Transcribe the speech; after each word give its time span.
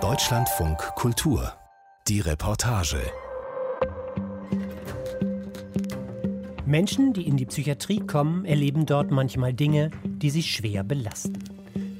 Deutschlandfunk 0.00 0.78
Kultur. 0.96 1.52
Die 2.08 2.18
Reportage. 2.18 2.98
Menschen, 6.66 7.12
die 7.12 7.24
in 7.28 7.36
die 7.36 7.46
Psychiatrie 7.46 8.00
kommen, 8.00 8.44
erleben 8.46 8.84
dort 8.86 9.12
manchmal 9.12 9.54
Dinge, 9.54 9.92
die 10.04 10.30
sie 10.30 10.42
schwer 10.42 10.82
belasten. 10.82 11.38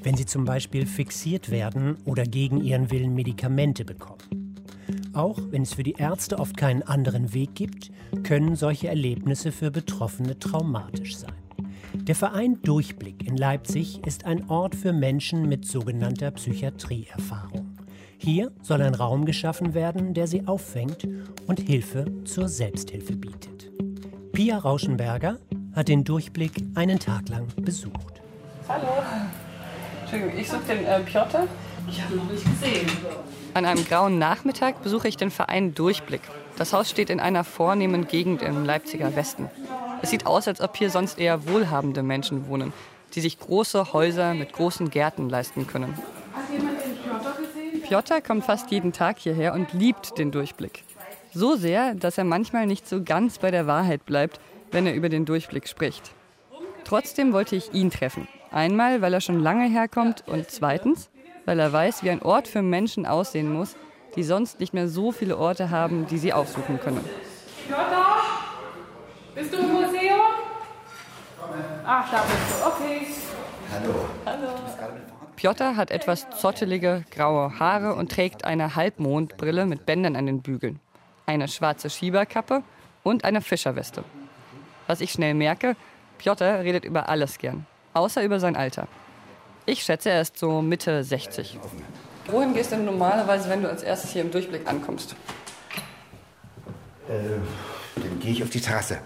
Wenn 0.03 0.17
sie 0.17 0.25
zum 0.25 0.43
Beispiel 0.43 0.85
fixiert 0.85 1.49
werden 1.49 1.95
oder 2.03 2.23
gegen 2.23 2.61
ihren 2.61 2.91
Willen 2.91 3.15
Medikamente 3.15 3.85
bekommen. 3.85 4.57
Auch 5.13 5.39
wenn 5.49 5.61
es 5.61 5.75
für 5.75 5.83
die 5.83 5.95
Ärzte 5.97 6.39
oft 6.39 6.57
keinen 6.57 6.83
anderen 6.83 7.33
Weg 7.33 7.55
gibt, 7.55 7.89
können 8.23 8.57
solche 8.57 8.89
Erlebnisse 8.89 9.53
für 9.53 9.71
Betroffene 9.71 10.37
traumatisch 10.37 11.15
sein. 11.15 11.44
Der 12.03 12.15
Verein 12.15 12.61
Durchblick 12.61 13.27
in 13.27 13.37
Leipzig 13.37 14.05
ist 14.05 14.25
ein 14.25 14.49
Ort 14.49 14.75
für 14.75 14.93
Menschen 14.93 15.47
mit 15.47 15.65
sogenannter 15.65 16.31
Psychiatrieerfahrung. 16.31 17.77
Hier 18.17 18.51
soll 18.61 18.81
ein 18.81 18.95
Raum 18.95 19.25
geschaffen 19.25 19.73
werden, 19.73 20.13
der 20.13 20.27
sie 20.27 20.47
auffängt 20.47 21.07
und 21.47 21.59
Hilfe 21.59 22.05
zur 22.25 22.47
Selbsthilfe 22.47 23.15
bietet. 23.15 23.71
Pia 24.33 24.57
Rauschenberger 24.57 25.39
hat 25.73 25.87
den 25.87 26.03
Durchblick 26.03 26.63
einen 26.75 26.99
Tag 26.99 27.29
lang 27.29 27.47
besucht. 27.61 28.21
Hallo. 28.67 28.87
Entschuldigung, 30.01 30.39
ich 30.39 30.49
suche 30.49 30.63
den 30.67 30.85
äh, 30.85 30.99
Piotr. 30.99 31.47
Ich 31.89 32.01
habe 32.01 32.15
noch 32.15 32.29
nicht 32.29 32.43
gesehen. 32.43 32.89
An 33.53 33.65
einem 33.65 33.85
grauen 33.85 34.19
Nachmittag 34.19 34.83
besuche 34.83 35.07
ich 35.07 35.17
den 35.17 35.31
Verein 35.31 35.73
Durchblick. 35.73 36.21
Das 36.57 36.73
Haus 36.73 36.89
steht 36.89 37.09
in 37.09 37.19
einer 37.19 37.43
vornehmen 37.43 38.07
Gegend 38.07 38.41
im 38.41 38.65
Leipziger 38.65 39.15
Westen. 39.15 39.49
Es 40.05 40.11
sieht 40.11 40.27
aus, 40.27 40.47
als 40.47 40.61
ob 40.61 40.77
hier 40.77 40.91
sonst 40.91 41.17
eher 41.17 41.47
wohlhabende 41.47 42.03
Menschen 42.03 42.47
wohnen, 42.47 42.73
die 43.15 43.21
sich 43.21 43.39
große 43.39 43.91
Häuser 43.91 44.35
mit 44.35 44.53
großen 44.53 44.91
Gärten 44.91 45.29
leisten 45.29 45.65
können. 45.65 45.97
Piotr 47.81 48.21
kommt 48.21 48.45
fast 48.45 48.69
jeden 48.69 48.93
Tag 48.93 49.17
hierher 49.17 49.55
und 49.55 49.73
liebt 49.73 50.19
den 50.19 50.29
Durchblick. 50.29 50.83
So 51.33 51.55
sehr, 51.55 51.95
dass 51.95 52.19
er 52.19 52.23
manchmal 52.23 52.67
nicht 52.67 52.87
so 52.87 53.01
ganz 53.03 53.39
bei 53.39 53.49
der 53.49 53.65
Wahrheit 53.65 54.05
bleibt, 54.05 54.39
wenn 54.69 54.85
er 54.85 54.93
über 54.93 55.09
den 55.09 55.25
Durchblick 55.25 55.67
spricht. 55.67 56.11
Trotzdem 56.83 57.33
wollte 57.33 57.55
ich 57.55 57.73
ihn 57.73 57.89
treffen. 57.89 58.27
Einmal, 58.51 59.01
weil 59.01 59.15
er 59.15 59.21
schon 59.21 59.39
lange 59.39 59.67
herkommt 59.67 60.23
und 60.27 60.51
zweitens, 60.51 61.09
weil 61.45 61.59
er 61.59 61.73
weiß, 61.73 62.03
wie 62.03 62.11
ein 62.11 62.21
Ort 62.21 62.47
für 62.47 62.61
Menschen 62.61 63.07
aussehen 63.07 63.51
muss, 63.51 63.75
die 64.15 64.23
sonst 64.23 64.59
nicht 64.59 64.71
mehr 64.71 64.87
so 64.87 65.11
viele 65.11 65.35
Orte 65.35 65.71
haben, 65.71 66.05
die 66.05 66.19
sie 66.19 66.31
aufsuchen 66.31 66.79
können. 66.79 67.03
Piotr? 67.67 68.05
Bist 69.33 69.51
du? 69.51 69.74
Ach, 71.85 72.11
da 72.11 72.23
bist 72.23 72.61
du. 72.61 72.67
Okay. 72.67 73.07
Piotr 75.35 75.75
hat 75.75 75.91
etwas 75.91 76.27
zottelige, 76.39 77.03
graue 77.11 77.59
Haare 77.59 77.95
und 77.95 78.11
trägt 78.11 78.45
eine 78.45 78.75
Halbmondbrille 78.75 79.65
mit 79.65 79.85
Bändern 79.85 80.15
an 80.15 80.25
den 80.25 80.41
Bügeln, 80.41 80.79
eine 81.25 81.47
schwarze 81.47 81.89
Schieberkappe 81.89 82.63
und 83.03 83.25
eine 83.25 83.41
Fischerweste. 83.41 84.03
Was 84.87 85.01
ich 85.01 85.11
schnell 85.11 85.33
merke, 85.33 85.75
Piotr 86.17 86.61
redet 86.61 86.85
über 86.85 87.09
alles 87.09 87.37
gern, 87.37 87.65
außer 87.93 88.23
über 88.23 88.39
sein 88.39 88.55
Alter. 88.55 88.87
Ich 89.65 89.83
schätze, 89.83 90.11
er 90.11 90.21
ist 90.21 90.37
so 90.37 90.61
Mitte 90.61 91.03
60. 91.03 91.59
Wohin 92.27 92.53
gehst 92.53 92.71
du 92.71 92.77
denn 92.77 92.85
normalerweise, 92.85 93.49
wenn 93.49 93.61
du 93.61 93.69
als 93.69 93.83
erstes 93.83 94.11
hier 94.11 94.21
im 94.21 94.31
Durchblick 94.31 94.67
ankommst? 94.67 95.15
Äh, 97.07 97.11
dann 97.95 98.19
gehe 98.19 98.31
ich 98.31 98.41
auf 98.41 98.49
die 98.49 98.61
Terrasse. 98.61 98.99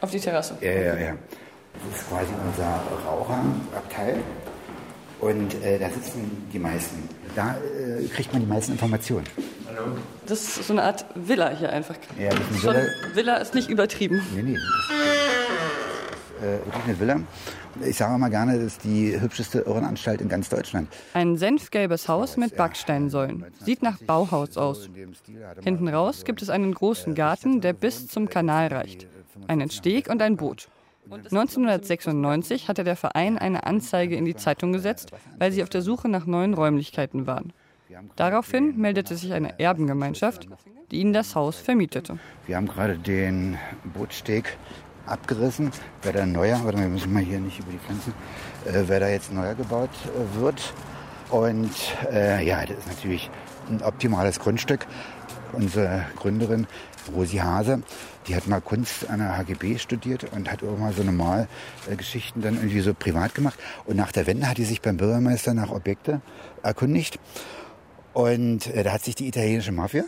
Auf 0.00 0.10
die 0.10 0.20
Terrasse. 0.20 0.58
Ja, 0.60 0.70
ja, 0.70 0.96
ja. 0.96 1.14
Das 1.74 2.00
ist 2.00 2.08
quasi 2.08 2.30
unser 2.46 2.80
Raucherabteil. 3.06 4.22
Und 5.20 5.54
äh, 5.64 5.78
da 5.78 5.90
sitzen 5.90 6.48
die 6.52 6.58
meisten. 6.58 7.08
Da 7.34 7.56
äh, 7.56 8.06
kriegt 8.06 8.32
man 8.32 8.42
die 8.42 8.48
meisten 8.48 8.72
Informationen. 8.72 9.26
Das 10.26 10.42
ist 10.42 10.66
so 10.66 10.72
eine 10.72 10.82
Art 10.82 11.04
Villa 11.14 11.50
hier 11.50 11.70
einfach. 11.70 11.96
Ja, 12.18 12.30
das 12.30 12.38
ist 12.38 12.50
eine 12.50 12.58
Schon, 12.58 12.74
Villa. 12.74 13.14
Villa 13.14 13.36
ist 13.36 13.54
nicht 13.54 13.68
übertrieben. 13.68 14.22
Nee, 14.34 14.42
nee. 14.42 14.54
Das 14.54 14.96
ist 16.40 16.42
äh, 16.42 16.66
wirklich 16.66 16.84
eine 16.84 17.00
Villa. 17.00 17.20
Ich 17.84 17.96
sage 17.96 18.18
mal 18.18 18.28
gerne, 18.28 18.54
das 18.54 18.64
ist 18.64 18.84
die 18.84 19.20
hübscheste 19.20 19.60
Irrenanstalt 19.60 20.20
in 20.20 20.28
ganz 20.28 20.48
Deutschland. 20.48 20.88
Ein 21.14 21.36
senfgelbes 21.36 22.08
Haus 22.08 22.36
mit 22.36 22.56
Backsteinsäulen. 22.56 23.44
Sieht 23.64 23.82
nach 23.82 23.98
Bauhaus 23.98 24.56
aus. 24.56 24.88
Hinten 25.62 25.88
raus 25.88 26.24
gibt 26.24 26.42
es 26.42 26.50
einen 26.50 26.74
großen 26.74 27.14
Garten, 27.14 27.60
der 27.60 27.72
bis 27.74 28.08
zum 28.08 28.28
Kanal 28.28 28.68
reicht. 28.68 29.06
Einen 29.46 29.70
Steg 29.70 30.08
und 30.08 30.22
ein 30.22 30.36
Boot. 30.36 30.68
1996 31.10 32.68
hatte 32.68 32.84
der 32.84 32.96
Verein 32.96 33.38
eine 33.38 33.64
Anzeige 33.64 34.16
in 34.16 34.24
die 34.24 34.36
Zeitung 34.36 34.72
gesetzt, 34.72 35.10
weil 35.38 35.52
sie 35.52 35.62
auf 35.62 35.68
der 35.68 35.82
Suche 35.82 36.08
nach 36.08 36.26
neuen 36.26 36.54
Räumlichkeiten 36.54 37.26
waren. 37.26 37.52
Daraufhin 38.16 38.76
meldete 38.76 39.16
sich 39.16 39.32
eine 39.32 39.58
Erbengemeinschaft, 39.58 40.46
die 40.90 41.00
ihnen 41.00 41.12
das 41.12 41.34
Haus 41.34 41.56
vermietete. 41.56 42.18
Wir 42.46 42.56
haben 42.56 42.66
gerade 42.66 42.98
den 42.98 43.56
Bootsteg 43.94 44.56
abgerissen. 45.06 45.70
Wer 46.02 46.12
da 46.12 46.26
neuer, 46.26 46.60
warte 46.64 46.78
mal, 46.78 46.84
wir 46.84 46.90
müssen 46.90 47.12
mal 47.12 47.22
hier 47.22 47.40
nicht 47.40 47.58
über 47.58 47.72
die 47.72 47.78
Grenzen, 47.86 48.12
äh, 48.66 48.84
wer 48.86 49.00
da 49.00 49.08
jetzt 49.08 49.32
neuer 49.32 49.54
gebaut 49.54 49.90
äh, 50.04 50.40
wird. 50.40 50.74
Und 51.30 51.70
äh, 52.10 52.46
ja, 52.46 52.64
das 52.64 52.78
ist 52.78 52.88
natürlich 52.88 53.30
ein 53.70 53.82
optimales 53.82 54.38
Grundstück. 54.38 54.86
Unsere 55.52 56.04
Gründerin 56.16 56.66
Rosi 57.14 57.38
Hase, 57.38 57.82
die 58.26 58.36
hat 58.36 58.46
mal 58.46 58.60
Kunst 58.60 59.08
an 59.08 59.20
der 59.20 59.36
HGB 59.36 59.78
studiert 59.78 60.24
und 60.32 60.50
hat 60.50 60.62
auch 60.62 60.92
so 60.96 61.02
normal 61.02 61.48
Geschichten 61.96 62.42
dann 62.42 62.56
irgendwie 62.56 62.80
so 62.80 62.94
privat 62.94 63.34
gemacht. 63.34 63.58
Und 63.86 63.96
nach 63.96 64.12
der 64.12 64.26
Wende 64.26 64.48
hat 64.48 64.58
die 64.58 64.64
sich 64.64 64.82
beim 64.82 64.96
Bürgermeister 64.96 65.54
nach 65.54 65.70
Objekte 65.70 66.20
erkundigt. 66.62 67.18
Und 68.12 68.66
äh, 68.68 68.82
da 68.82 68.92
hat 68.92 69.04
sich 69.04 69.14
die 69.14 69.28
italienische 69.28 69.72
Mafia 69.72 70.04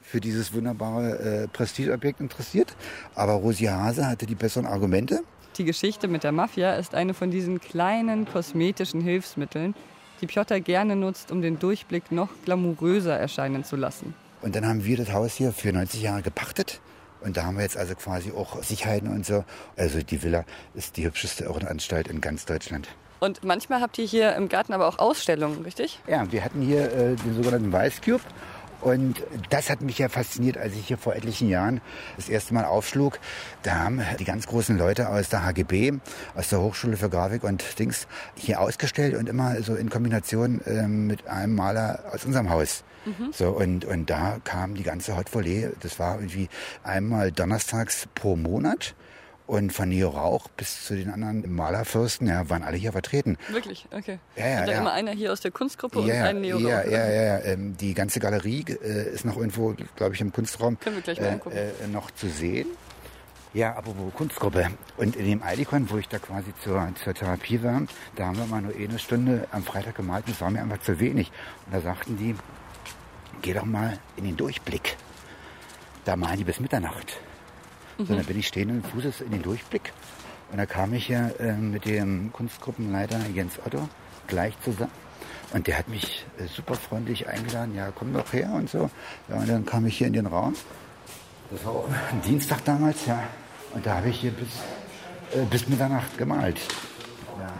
für 0.00 0.20
dieses 0.20 0.52
wunderbare 0.52 1.18
äh, 1.18 1.48
Prestigeobjekt 1.48 2.20
interessiert. 2.20 2.76
Aber 3.14 3.32
Rosi 3.32 3.64
Hase 3.64 4.06
hatte 4.06 4.26
die 4.26 4.34
besseren 4.34 4.66
Argumente. 4.66 5.22
Die 5.58 5.64
Geschichte 5.64 6.06
mit 6.06 6.22
der 6.22 6.32
Mafia 6.32 6.74
ist 6.74 6.94
eine 6.94 7.14
von 7.14 7.30
diesen 7.30 7.60
kleinen 7.60 8.26
kosmetischen 8.26 9.00
Hilfsmitteln, 9.00 9.74
die 10.20 10.26
Piotr 10.26 10.60
gerne 10.60 10.96
nutzt, 10.96 11.32
um 11.32 11.40
den 11.40 11.58
Durchblick 11.58 12.12
noch 12.12 12.28
glamouröser 12.44 13.16
erscheinen 13.16 13.64
zu 13.64 13.76
lassen. 13.76 14.14
Und 14.42 14.54
dann 14.54 14.66
haben 14.66 14.84
wir 14.84 14.96
das 14.96 15.12
Haus 15.12 15.34
hier 15.34 15.52
für 15.52 15.72
90 15.72 16.02
Jahre 16.02 16.22
gepachtet. 16.22 16.80
Und 17.20 17.36
da 17.36 17.44
haben 17.44 17.56
wir 17.56 17.62
jetzt 17.62 17.76
also 17.76 17.94
quasi 17.94 18.30
auch 18.32 18.62
Sicherheiten 18.62 19.08
und 19.08 19.26
so. 19.26 19.44
Also 19.76 20.00
die 20.02 20.22
Villa 20.22 20.44
ist 20.74 20.96
die 20.96 21.04
hübscheste 21.04 21.44
Irrenanstalt 21.44 22.08
in 22.08 22.20
ganz 22.20 22.44
Deutschland. 22.44 22.88
Und 23.18 23.42
manchmal 23.42 23.80
habt 23.80 23.98
ihr 23.98 24.04
hier 24.04 24.34
im 24.36 24.48
Garten 24.48 24.72
aber 24.72 24.86
auch 24.86 24.98
Ausstellungen, 24.98 25.62
richtig? 25.62 26.00
Ja, 26.06 26.30
wir 26.30 26.44
hatten 26.44 26.60
hier 26.60 26.92
äh, 26.92 27.16
den 27.16 27.34
sogenannten 27.34 27.72
Weiß 27.72 28.02
Cube. 28.02 28.20
Und 28.80 29.22
das 29.50 29.70
hat 29.70 29.80
mich 29.80 29.98
ja 29.98 30.08
fasziniert, 30.08 30.56
als 30.56 30.74
ich 30.74 30.86
hier 30.86 30.98
vor 30.98 31.14
etlichen 31.14 31.48
Jahren 31.48 31.80
das 32.16 32.28
erste 32.28 32.54
Mal 32.54 32.64
aufschlug. 32.64 33.18
Da 33.62 33.76
haben 33.76 34.02
die 34.18 34.24
ganz 34.24 34.46
großen 34.46 34.76
Leute 34.76 35.08
aus 35.08 35.28
der 35.28 35.44
HGB, 35.44 35.94
aus 36.34 36.48
der 36.50 36.60
Hochschule 36.60 36.96
für 36.96 37.08
Grafik 37.08 37.44
und 37.44 37.78
Dings 37.78 38.06
hier 38.34 38.60
ausgestellt 38.60 39.14
und 39.14 39.28
immer 39.28 39.62
so 39.62 39.74
in 39.74 39.90
Kombination 39.90 40.60
ähm, 40.66 41.06
mit 41.06 41.26
einem 41.26 41.54
Maler 41.54 42.04
aus 42.12 42.24
unserem 42.24 42.50
Haus. 42.50 42.84
So, 43.32 43.50
und, 43.50 43.84
und 43.84 44.10
da 44.10 44.38
kam 44.42 44.74
die 44.74 44.82
ganze 44.82 45.16
Hot 45.16 45.32
Volley. 45.32 45.70
Das 45.80 45.98
war 45.98 46.16
irgendwie 46.16 46.48
einmal 46.82 47.30
donnerstags 47.30 48.08
pro 48.14 48.36
Monat. 48.36 48.94
Und 49.46 49.72
von 49.72 49.88
Neo 49.88 50.08
Rauch 50.08 50.48
bis 50.56 50.84
zu 50.84 50.96
den 50.96 51.08
anderen 51.08 51.54
Malerfürsten, 51.54 52.26
ja, 52.26 52.50
waren 52.50 52.64
alle 52.64 52.76
hier 52.76 52.90
vertreten. 52.90 53.38
Wirklich? 53.48 53.86
Okay. 53.92 54.18
Ja, 54.34 54.48
ja, 54.48 54.66
da 54.66 54.72
ja. 54.72 54.78
immer 54.78 54.92
einer 54.92 55.12
hier 55.12 55.32
aus 55.32 55.40
der 55.40 55.52
Kunstgruppe 55.52 56.00
und 56.00 56.08
Ja, 56.08 56.24
einen 56.24 56.40
Neo 56.40 56.58
ja, 56.58 56.82
ja, 56.84 57.08
ja, 57.08 57.22
ja. 57.22 57.38
Ähm, 57.44 57.76
die 57.76 57.94
ganze 57.94 58.18
Galerie 58.18 58.64
äh, 58.82 59.08
ist 59.14 59.24
noch 59.24 59.36
irgendwo, 59.36 59.74
glaube 59.94 60.14
ich, 60.14 60.20
im 60.20 60.32
Kunstraum 60.32 60.80
Können 60.80 60.96
wir 60.96 61.02
gleich 61.02 61.20
mal 61.20 61.26
äh, 61.26 61.32
angucken. 61.32 61.56
äh, 61.56 61.86
noch 61.92 62.10
zu 62.10 62.28
sehen. 62.28 62.66
Ja, 63.54 63.74
apropos 63.76 64.12
Kunstgruppe. 64.14 64.68
Und 64.96 65.14
in 65.14 65.24
dem 65.24 65.42
Eidikon, 65.42 65.88
wo 65.90 65.96
ich 65.96 66.08
da 66.08 66.18
quasi 66.18 66.52
zur, 66.62 66.88
zur 67.02 67.14
Therapie 67.14 67.62
war, 67.62 67.82
da 68.16 68.26
haben 68.26 68.36
wir 68.38 68.46
mal 68.46 68.60
nur 68.60 68.74
eine 68.74 68.98
Stunde 68.98 69.46
am 69.52 69.62
Freitag 69.62 69.94
gemalt. 69.94 70.24
Das 70.26 70.40
war 70.40 70.50
mir 70.50 70.60
einfach 70.60 70.80
zu 70.80 70.98
wenig. 70.98 71.30
Und 71.66 71.74
da 71.74 71.80
sagten 71.80 72.18
die, 72.18 72.34
geh 73.42 73.54
doch 73.54 73.64
mal 73.64 73.98
in 74.16 74.24
den 74.24 74.36
Durchblick. 74.36 74.96
Da 76.04 76.16
malen 76.16 76.36
die 76.38 76.44
bis 76.44 76.58
Mitternacht. 76.60 77.16
Mhm. 77.98 78.08
dann 78.08 78.24
bin 78.24 78.38
ich 78.38 78.48
stehenden 78.48 78.82
Fußes 78.82 79.20
in 79.20 79.30
den 79.30 79.42
Durchblick. 79.42 79.92
Und 80.52 80.58
da 80.58 80.66
kam 80.66 80.94
ich 80.94 81.08
ja 81.08 81.28
äh, 81.40 81.52
mit 81.54 81.84
dem 81.84 82.32
Kunstgruppenleiter 82.32 83.18
Jens 83.34 83.58
Otto 83.64 83.88
gleich 84.26 84.54
zusammen. 84.62 84.92
Und 85.52 85.66
der 85.66 85.78
hat 85.78 85.88
mich 85.88 86.26
äh, 86.38 86.46
super 86.46 86.74
freundlich 86.74 87.28
eingeladen, 87.28 87.74
ja, 87.74 87.90
komm 87.94 88.12
doch 88.12 88.32
her 88.32 88.50
und 88.52 88.68
so. 88.68 88.90
Ja, 89.28 89.36
und 89.36 89.48
dann 89.48 89.64
kam 89.64 89.86
ich 89.86 89.98
hier 89.98 90.06
in 90.06 90.12
den 90.12 90.26
Raum. 90.26 90.54
Das 91.50 91.64
war 91.64 91.72
auch 91.72 91.88
ein 92.10 92.22
Dienstag 92.22 92.64
damals, 92.64 93.06
ja. 93.06 93.22
Und 93.72 93.86
da 93.86 93.96
habe 93.96 94.08
ich 94.08 94.20
hier 94.20 94.32
bis, 94.32 94.48
äh, 95.34 95.44
bis 95.46 95.68
Mitternacht 95.68 96.18
gemalt. 96.18 96.60
Ja. 97.38 97.52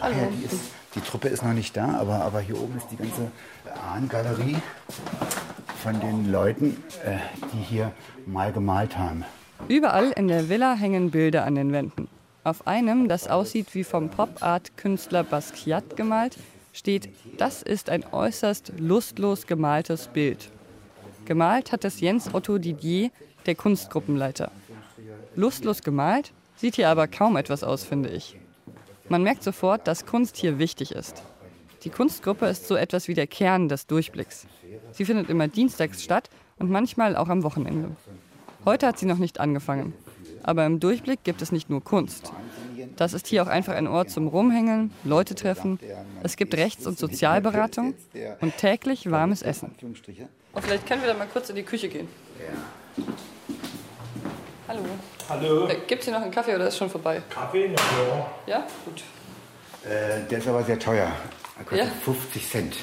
Ach 0.00 0.10
ja, 0.10 0.26
die, 0.26 0.44
ist, 0.44 0.60
die 0.94 1.00
Truppe 1.00 1.28
ist 1.28 1.42
noch 1.42 1.52
nicht 1.52 1.76
da, 1.76 1.98
aber, 1.98 2.22
aber 2.22 2.40
hier 2.40 2.60
oben 2.60 2.76
ist 2.76 2.88
die 2.90 2.96
ganze 2.96 3.30
Ahnengalerie 3.90 4.56
von 5.82 6.00
den 6.00 6.30
Leuten, 6.30 6.82
äh, 7.04 7.18
die 7.52 7.62
hier 7.62 7.92
mal 8.26 8.52
gemalt 8.52 8.98
haben. 8.98 9.24
Überall 9.68 10.12
in 10.12 10.28
der 10.28 10.48
Villa 10.48 10.74
hängen 10.74 11.10
Bilder 11.10 11.44
an 11.44 11.54
den 11.54 11.72
Wänden. 11.72 12.08
Auf 12.44 12.66
einem, 12.66 13.08
das 13.08 13.28
aussieht 13.28 13.74
wie 13.74 13.84
vom 13.84 14.10
Pop-Art-Künstler 14.10 15.24
Basquiat 15.24 15.96
gemalt, 15.96 16.36
steht, 16.74 17.08
das 17.38 17.62
ist 17.62 17.88
ein 17.88 18.04
äußerst 18.12 18.74
lustlos 18.78 19.46
gemaltes 19.46 20.08
Bild. 20.08 20.50
Gemalt 21.24 21.72
hat 21.72 21.84
es 21.84 22.00
Jens 22.00 22.34
Otto 22.34 22.58
Didier, 22.58 23.10
der 23.46 23.54
Kunstgruppenleiter. 23.54 24.50
Lustlos 25.36 25.82
gemalt, 25.82 26.32
sieht 26.56 26.76
hier 26.76 26.90
aber 26.90 27.08
kaum 27.08 27.36
etwas 27.36 27.64
aus, 27.64 27.84
finde 27.84 28.10
ich. 28.10 28.36
Man 29.08 29.22
merkt 29.22 29.42
sofort, 29.42 29.86
dass 29.86 30.06
Kunst 30.06 30.36
hier 30.36 30.58
wichtig 30.58 30.92
ist. 30.92 31.22
Die 31.84 31.90
Kunstgruppe 31.90 32.46
ist 32.46 32.68
so 32.68 32.76
etwas 32.76 33.08
wie 33.08 33.14
der 33.14 33.26
Kern 33.26 33.68
des 33.68 33.86
Durchblicks. 33.86 34.46
Sie 34.92 35.04
findet 35.04 35.30
immer 35.30 35.48
dienstags 35.48 36.02
statt 36.02 36.30
und 36.58 36.70
manchmal 36.70 37.16
auch 37.16 37.28
am 37.28 37.42
Wochenende. 37.42 37.96
Heute 38.64 38.86
hat 38.86 38.98
sie 38.98 39.06
noch 39.06 39.18
nicht 39.18 39.40
angefangen. 39.40 39.92
Aber 40.42 40.66
im 40.66 40.80
Durchblick 40.80 41.24
gibt 41.24 41.42
es 41.42 41.52
nicht 41.52 41.70
nur 41.70 41.82
Kunst. 41.82 42.32
Das 42.96 43.12
ist 43.12 43.26
hier 43.26 43.42
auch 43.42 43.46
einfach 43.46 43.74
ein 43.74 43.86
Ort 43.86 44.10
zum 44.10 44.28
Rumhängen, 44.28 44.92
Leute 45.04 45.34
treffen. 45.34 45.78
Es 46.22 46.36
gibt 46.36 46.54
Rechts- 46.54 46.86
und 46.86 46.98
Sozialberatung 46.98 47.94
und 48.40 48.56
täglich 48.56 49.10
warmes 49.10 49.42
Essen. 49.42 49.74
Und 49.82 50.62
vielleicht 50.64 50.86
können 50.86 51.00
wir 51.02 51.08
dann 51.08 51.18
mal 51.18 51.26
kurz 51.32 51.50
in 51.50 51.56
die 51.56 51.62
Küche 51.62 51.88
gehen. 51.88 52.08
Hallo. 54.68 54.80
Hallo. 55.28 55.66
Äh, 55.68 55.76
Gibt 55.86 56.00
es 56.02 56.08
hier 56.08 56.14
noch 56.14 56.22
einen 56.22 56.30
Kaffee 56.30 56.54
oder 56.54 56.68
ist 56.68 56.76
schon 56.78 56.88
vorbei? 56.88 57.20
Kaffee? 57.28 57.68
Na 57.74 57.82
ja. 58.08 58.58
Ja? 58.58 58.66
Gut. 58.84 59.02
Äh, 59.84 60.26
der 60.30 60.38
ist 60.38 60.48
aber 60.48 60.62
sehr 60.62 60.78
teuer. 60.78 61.10
Er 61.58 61.64
kostet 61.64 61.86
Ja? 61.88 61.92
50 62.04 62.48
Cent. 62.50 62.76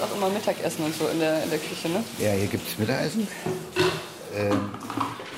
Gibt 0.00 0.12
auch 0.12 0.16
immer 0.16 0.28
Mittagessen 0.30 0.84
und 0.84 0.94
so 0.94 1.08
in 1.08 1.20
der, 1.20 1.42
in 1.44 1.50
der 1.50 1.58
Küche, 1.58 1.88
ne? 1.88 2.02
Ja, 2.18 2.32
hier 2.32 2.46
gibt 2.46 2.66
es 2.66 2.78
Mittagessen. 2.78 3.28
Ähm, 4.34 4.70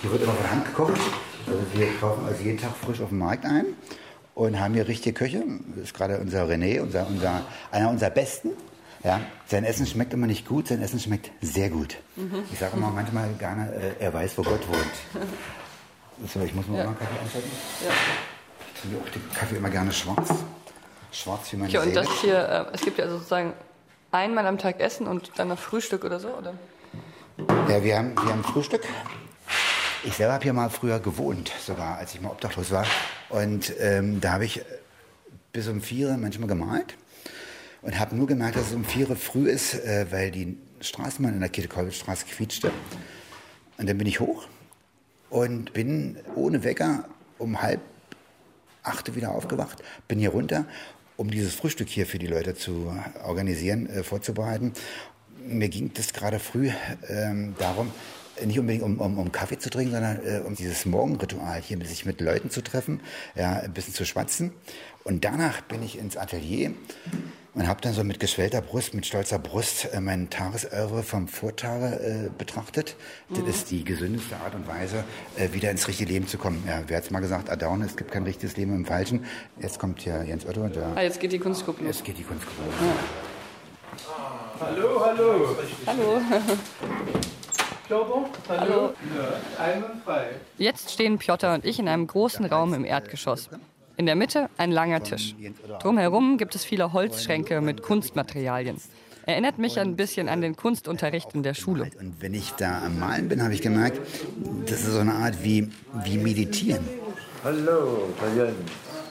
hier 0.01 0.13
wird 0.13 0.23
immer 0.23 0.35
von 0.35 0.51
Hand 0.51 0.65
gekocht. 0.67 1.01
Also 1.47 1.61
wir 1.75 1.89
kaufen 1.99 2.25
also 2.27 2.43
jeden 2.43 2.59
Tag 2.59 2.71
frisch 2.77 3.01
auf 3.01 3.09
dem 3.09 3.19
Markt 3.19 3.45
ein 3.45 3.67
und 4.35 4.61
haben 4.61 4.75
hier 4.75 4.87
richtige 4.87 5.15
Köche. 5.15 5.43
Das 5.75 5.85
ist 5.85 5.95
gerade 5.95 6.19
unser 6.19 6.45
René, 6.45 6.81
unser, 6.81 7.07
unser, 7.09 7.43
einer 7.73 7.91
unserer 7.91 8.11
Besten. 8.11 8.51
Ja, 9.03 9.21
sein 9.49 9.65
Essen 9.65 9.85
schmeckt 9.87 10.13
immer 10.15 10.29
nicht 10.29 10.47
gut, 10.47 10.69
sein 10.69 10.81
Essen 10.81 11.01
schmeckt 11.01 11.33
sehr 11.41 11.69
gut. 11.69 11.97
Ich 12.53 12.59
sage 12.61 12.77
immer 12.77 12.91
manchmal 12.91 13.29
gerne, 13.41 13.73
äh, 13.99 14.05
er 14.05 14.15
weiß, 14.15 14.39
wo 14.39 14.43
Gott 14.43 14.61
wohnt. 14.69 16.31
So, 16.33 16.41
ich 16.41 16.55
muss 16.55 16.69
mal 16.69 16.79
Ja. 16.79 16.85
mal 16.85 16.91
einen 16.91 16.99
Kaffee 17.01 17.19
einschalten. 17.21 17.51
Ja. 17.85 17.93
Ich 18.77 18.81
trinke 18.81 18.99
auch 18.99 19.11
den 19.11 19.33
Kaffee 19.35 19.57
immer 19.57 19.71
gerne 19.71 19.93
schwarz. 19.93 20.29
Schwarz 21.11 21.53
wie 21.53 21.57
meine 21.57 21.69
Okay, 21.69 21.79
und 21.79 21.85
Seele. 21.93 22.01
das 22.07 22.21
hier, 22.21 22.69
äh, 22.71 22.75
es 22.75 22.81
gibt 22.83 22.99
ja 22.99 23.09
sozusagen 23.09 23.55
einmal 24.13 24.47
am 24.47 24.59
Tag 24.59 24.81
Essen 24.81 25.07
und 25.07 25.33
dann 25.37 25.49
noch 25.49 25.59
Frühstück 25.59 26.05
oder 26.05 26.21
so, 26.21 26.29
oder? 26.29 26.55
Ja, 27.69 27.83
wir 27.83 27.99
haben, 27.99 28.15
wir 28.15 28.33
haben 28.33 28.45
Frühstück. 28.45 28.83
Ich 30.05 30.15
selber 30.15 30.35
habe 30.35 30.43
hier 30.43 30.53
mal 30.53 30.69
früher 30.69 31.01
gewohnt, 31.01 31.53
sogar 31.65 31.97
als 31.97 32.15
ich 32.15 32.21
mal 32.21 32.31
obdachlos 32.31 32.71
war. 32.71 32.87
Und 33.31 33.73
ähm, 33.81 34.21
da 34.21 34.33
habe 34.33 34.45
ich 34.45 34.63
bis 35.53 35.69
um 35.69 35.81
vier 35.81 36.17
manchmal 36.17 36.49
gemalt 36.49 36.97
und 37.83 37.99
habe 37.99 38.15
nur 38.15 38.27
gemerkt, 38.27 38.57
dass 38.57 38.69
es 38.69 38.75
um 38.75 38.85
vier 38.85 39.07
früh 39.17 39.49
ist, 39.49 39.75
äh, 39.75 40.07
weil 40.11 40.31
die 40.31 40.59
Straßenbahn 40.81 41.35
in 41.35 41.41
der 41.41 41.49
Käthe-Kollwitz-Straße 41.49 42.27
quietschte. 42.27 42.71
Und 43.79 43.89
dann 43.89 43.97
bin 43.97 44.07
ich 44.07 44.21
hoch 44.21 44.47
und 45.31 45.73
bin 45.73 46.19
ohne 46.35 46.65
Wecker 46.65 47.05
um 47.39 47.63
halb 47.63 47.81
acht 48.83 49.15
wieder 49.15 49.31
aufgewacht, 49.31 49.83
bin 50.09 50.19
hier 50.19 50.31
runter, 50.31 50.67
um 51.23 51.31
dieses 51.31 51.55
Frühstück 51.55 51.89
hier 51.89 52.05
für 52.05 52.19
die 52.19 52.27
Leute 52.27 52.57
zu 52.57 52.93
organisieren, 53.25 53.89
äh, 53.89 54.03
vorzubereiten. 54.03 54.73
Mir 55.47 55.69
ging 55.69 55.93
das 55.95 56.13
gerade 56.13 56.41
früh 56.41 56.71
ähm, 57.09 57.55
darum, 57.61 57.93
nicht 58.45 58.59
unbedingt 58.59 58.83
um, 58.83 58.99
um, 58.99 59.19
um 59.19 59.31
Kaffee 59.31 59.57
zu 59.57 59.71
trinken, 59.71 59.93
sondern 59.93 60.19
äh, 60.27 60.41
um 60.41 60.57
dieses 60.57 60.85
Morgenritual 60.85 61.61
hier, 61.61 61.79
sich 61.87 62.05
mit 62.07 62.21
Leuten 62.21 62.51
zu 62.51 62.61
treffen, 62.61 63.01
ja, 63.37 63.53
ein 63.61 63.73
bisschen 63.73 63.95
zu 63.95 64.05
schwatzen. 64.05 64.51
Und 65.05 65.25
danach 65.25 65.61
bin 65.63 65.85
ich 65.85 65.97
ins 65.97 66.17
Atelier 66.17 66.73
und 67.55 67.69
habe 67.69 67.81
dann 67.83 67.93
so 67.93 68.03
mit 68.03 68.19
geschwellter 68.19 68.63
Brust, 68.63 68.95
mit 68.95 69.05
stolzer 69.07 69.39
Brust 69.39 69.93
äh, 69.93 70.01
meinen 70.01 70.31
Tagesöre 70.31 71.03
vom 71.03 71.29
Vortage 71.29 72.01
äh, 72.01 72.31
betrachtet. 72.37 72.97
Das 73.31 73.41
ist 73.41 73.71
die 73.71 73.85
gesündeste 73.85 74.37
Art 74.37 74.55
und 74.55 74.67
Weise, 74.67 75.05
äh, 75.37 75.53
wieder 75.53 75.71
ins 75.71 75.87
richtige 75.87 76.11
Leben 76.13 76.27
zu 76.27 76.39
kommen. 76.39 76.65
Ja, 76.67 76.83
wer 76.87 76.97
hat's 76.97 77.11
mal 77.11 77.21
gesagt, 77.21 77.51
Adorno, 77.51 77.85
es 77.85 77.97
gibt 77.97 78.11
kein 78.11 78.23
richtiges 78.25 78.57
Leben 78.57 78.75
im 78.75 78.87
Falschen. 78.87 79.25
Jetzt 79.61 79.79
kommt 79.79 80.01
hier 80.03 80.23
Jens 80.25 80.47
Otto 80.47 80.63
und 80.63 80.77
Ah, 80.79 80.93
da, 80.95 81.03
jetzt 81.03 81.21
geht 81.21 81.33
die 81.33 81.39
Kunstgruppe 81.39 81.85
los. 81.85 81.97
jetzt 81.97 82.05
geht 82.05 82.19
die 82.19 82.25
Kunstgruppe. 82.25 82.61
Hallo, 84.61 85.05
hallo. 85.05 85.57
Hallo. 85.87 86.21
Piotr? 87.89 88.25
Hallo. 88.49 88.95
Ja, 89.15 89.63
einwandfrei. 89.63 90.27
Jetzt 90.57 90.91
stehen 90.93 91.19
Piotr 91.19 91.53
und 91.53 91.67
ich 91.67 91.79
in 91.79 91.89
einem 91.89 92.07
großen 92.07 92.47
Raum 92.47 92.73
im 92.73 92.87
Erdgeschoss. 92.87 93.51
In 93.97 94.07
der 94.07 94.15
Mitte 94.17 94.49
ein 94.57 94.73
langer 94.73 95.03
Tisch. 95.03 95.35
Drumherum 95.81 96.39
gibt 96.39 96.55
es 96.55 96.65
viele 96.65 96.93
Holzschränke 96.93 97.61
mit 97.61 97.83
Kunstmaterialien. 97.83 98.81
Erinnert 99.25 99.59
mich 99.59 99.79
ein 99.79 99.95
bisschen 99.95 100.29
an 100.29 100.41
den 100.41 100.57
Kunstunterricht 100.57 101.35
in 101.35 101.43
der 101.43 101.55
Schule. 101.55 101.91
Und 102.01 102.21
wenn 102.21 102.35
ich 102.35 102.53
da 102.53 102.83
am 102.85 102.99
Malen 102.99 103.29
bin, 103.29 103.43
habe 103.43 103.55
ich 103.55 103.63
gemerkt, 103.63 104.01
das 104.67 104.81
ist 104.81 104.93
so 104.93 104.99
eine 104.99 105.15
Art 105.15 105.45
wie, 105.45 105.71
wie 106.05 106.19
Meditieren. 106.19 106.89
Hallo, 107.45 108.09
Jens. 108.35 108.55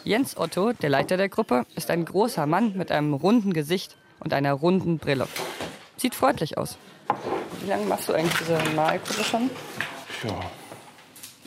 Jens 0.04 0.38
Otto, 0.38 0.74
der 0.74 0.90
Leiter 0.90 1.16
der 1.16 1.30
Gruppe, 1.30 1.66
ist 1.76 1.92
ein 1.92 2.04
großer 2.04 2.46
Mann 2.46 2.76
mit 2.76 2.92
einem 2.92 3.14
runden 3.14 3.54
Gesicht 3.54 3.96
und 4.20 4.34
einer 4.34 4.54
runden 4.54 4.98
Brille. 4.98 5.28
Sieht 5.96 6.16
freundlich 6.16 6.58
aus. 6.58 6.78
Wie 7.62 7.70
lange 7.70 7.86
machst 7.86 8.10
du 8.10 8.14
eigentlich 8.14 8.38
diese 8.40 8.58
Malgruppe 8.76 9.24
schon? 9.24 9.50
Ja, 10.24 10.40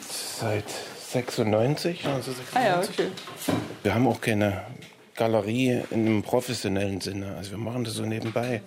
seit 0.01 0.65
96, 1.15 2.07
also 2.07 2.33
96. 2.33 2.55
Ah 2.55 2.65
ja, 2.67 2.81
okay. 2.81 3.11
Wir 3.85 3.95
haben 3.95 4.07
auch 4.09 4.21
keine 4.21 4.63
Galerie 5.15 5.83
in 5.91 6.07
einem 6.07 6.23
professionellen 6.23 7.01
Sinne. 7.01 7.37
Also 7.37 7.53
wir 7.53 7.59
machen 7.59 7.85
das 7.85 7.95
so 7.95 8.05
nebenbei. 8.05 8.63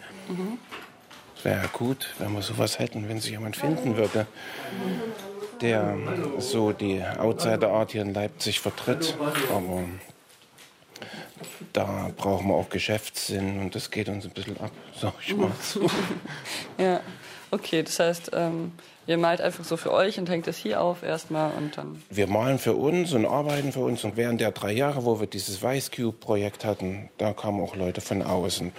Es 1.36 1.44
wäre 1.44 1.62
ja 1.64 1.68
gut, 1.68 2.14
wenn 2.20 2.32
wir 2.32 2.42
sowas 2.42 2.80
hätten, 2.80 3.10
wenn 3.10 3.20
sich 3.20 3.32
jemand 3.32 3.58
finden 3.58 3.98
würde, 3.98 4.28
der 5.60 5.98
so 6.40 6.72
die 6.72 7.04
Outsider-Art 7.04 7.92
hier 7.92 8.04
in 8.04 8.14
Leipzig 8.14 8.62
vertritt. 8.62 9.18
Aber 9.54 9.84
da 11.74 12.12
brauchen 12.16 12.48
wir 12.48 12.54
auch 12.54 12.70
Geschäftssinn 12.70 13.60
und 13.60 13.76
das 13.76 13.92
geht 13.92 14.08
uns 14.08 14.24
ein 14.24 14.32
bisschen 14.32 14.58
ab, 14.62 14.72
sag 15.00 15.14
ich 15.22 15.36
mal. 15.36 15.52
Ja, 16.78 17.02
okay, 17.52 17.84
das 17.84 18.00
heißt, 18.00 18.32
ähm, 18.34 18.72
ihr 19.06 19.18
malt 19.18 19.42
einfach 19.42 19.64
so 19.64 19.78
für 19.78 19.92
euch 19.92 20.20
und 20.20 20.30
hängt 20.30 20.48
es 20.48 20.58
hier 20.58 20.82
auf 20.82 21.04
erstmal 21.04 21.52
und 21.58 21.78
dann. 21.78 22.04
Wir 22.10 22.28
malen 22.28 22.60
für 22.60 22.74
uns 22.74 23.14
und 23.14 23.26
arbeiten 23.26 23.72
für 23.72 23.82
uns. 23.82 24.04
Und 24.04 24.18
während 24.18 24.42
der 24.42 24.52
drei 24.52 24.72
Jahre, 24.72 25.06
wo 25.06 25.20
wir 25.20 25.28
dieses 25.28 25.62
Vice 25.62 25.92
Cube-Projekt 25.92 26.66
hatten, 26.66 27.10
da 27.18 27.34
kamen 27.34 27.62
auch 27.62 27.76
Leute 27.76 28.02
von 28.02 28.22
außen. 28.22 28.72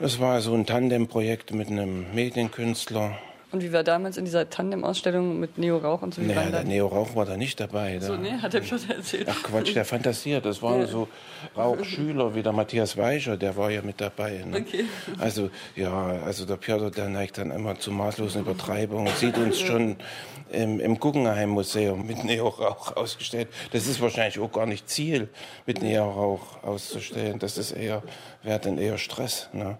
Das 0.00 0.20
war 0.20 0.40
so 0.40 0.54
ein 0.54 0.64
Tandem-Projekt 0.64 1.52
mit 1.52 1.68
einem 1.68 2.14
Medienkünstler. 2.14 3.18
Und 3.50 3.62
wie 3.62 3.72
war 3.72 3.82
damals 3.82 4.18
in 4.18 4.26
dieser 4.26 4.50
Tandem-Ausstellung 4.50 5.40
mit 5.40 5.56
Neo 5.56 5.78
Rauch 5.78 6.02
und 6.02 6.12
so? 6.12 6.20
Wie 6.20 6.26
Naja, 6.26 6.50
der 6.50 6.64
Neo 6.64 6.86
Rauch 6.86 7.14
war 7.14 7.24
da 7.24 7.36
nicht 7.36 7.58
dabei. 7.58 7.98
So, 7.98 8.14
Da. 8.14 8.18
nee, 8.20 8.32
hat 8.32 8.52
der 8.52 8.60
Piotr 8.60 8.94
erzählt. 8.94 9.26
Ach 9.30 9.42
Quatsch, 9.42 9.74
der 9.74 9.86
fantasiert. 9.86 10.44
Das 10.44 10.60
waren 10.60 10.86
so 10.86 11.08
Rauchschüler 11.56 12.34
wie 12.34 12.42
der 12.42 12.52
Matthias 12.52 12.96
Weicher, 12.98 13.36
der 13.38 13.56
war 13.56 13.70
ja 13.70 13.80
mit 13.80 14.00
dabei. 14.00 14.44
Ne? 14.44 14.58
Okay. 14.58 14.84
Also 15.18 15.50
ja, 15.76 15.92
also 16.26 16.44
der 16.44 16.56
Piotr, 16.56 16.90
der 16.90 17.08
neigt 17.08 17.38
dann 17.38 17.50
immer 17.50 17.78
zu 17.78 17.90
maßlosen 17.90 18.42
Übertreibungen. 18.42 19.12
Sieht 19.16 19.38
uns 19.38 19.58
schon 19.58 19.96
im, 20.50 20.78
im 20.80 20.98
Guggenheim-Museum 20.98 22.06
mit 22.06 22.24
Neorauch 22.24 22.96
ausgestellt. 22.96 23.48
Das 23.72 23.86
ist 23.86 24.00
wahrscheinlich 24.00 24.38
auch 24.38 24.52
gar 24.52 24.66
nicht 24.66 24.88
Ziel, 24.90 25.28
mit 25.66 25.80
Neorauch 25.82 26.62
auszustellen. 26.62 27.38
Das 27.38 27.56
ist 27.56 27.72
eher, 27.72 28.02
wäre 28.42 28.58
dann 28.58 28.76
eher 28.78 28.98
Stress. 28.98 29.48
Ne? 29.52 29.78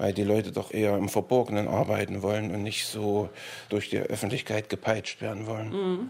Weil 0.00 0.14
die 0.14 0.24
Leute 0.24 0.50
doch 0.50 0.72
eher 0.72 0.96
im 0.96 1.10
Verborgenen 1.10 1.68
arbeiten 1.68 2.22
wollen 2.22 2.54
und 2.54 2.62
nicht 2.62 2.86
so 2.86 3.28
durch 3.68 3.90
die 3.90 3.98
Öffentlichkeit 3.98 4.70
gepeitscht 4.70 5.20
werden 5.20 5.46
wollen. 5.46 6.08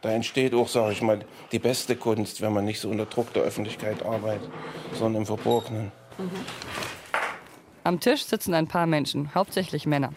Da 0.00 0.10
entsteht 0.10 0.54
auch, 0.54 0.68
sage 0.68 0.92
ich 0.92 1.02
mal, 1.02 1.18
die 1.50 1.58
beste 1.58 1.96
Kunst, 1.96 2.40
wenn 2.40 2.52
man 2.52 2.64
nicht 2.64 2.78
so 2.78 2.88
unter 2.88 3.04
Druck 3.04 3.32
der 3.32 3.42
Öffentlichkeit 3.42 4.04
arbeitet, 4.04 4.48
sondern 4.92 5.22
im 5.22 5.26
Verborgenen. 5.26 5.90
Am 7.82 7.98
Tisch 7.98 8.24
sitzen 8.24 8.54
ein 8.54 8.68
paar 8.68 8.86
Menschen, 8.86 9.34
hauptsächlich 9.34 9.86
Männer. 9.86 10.12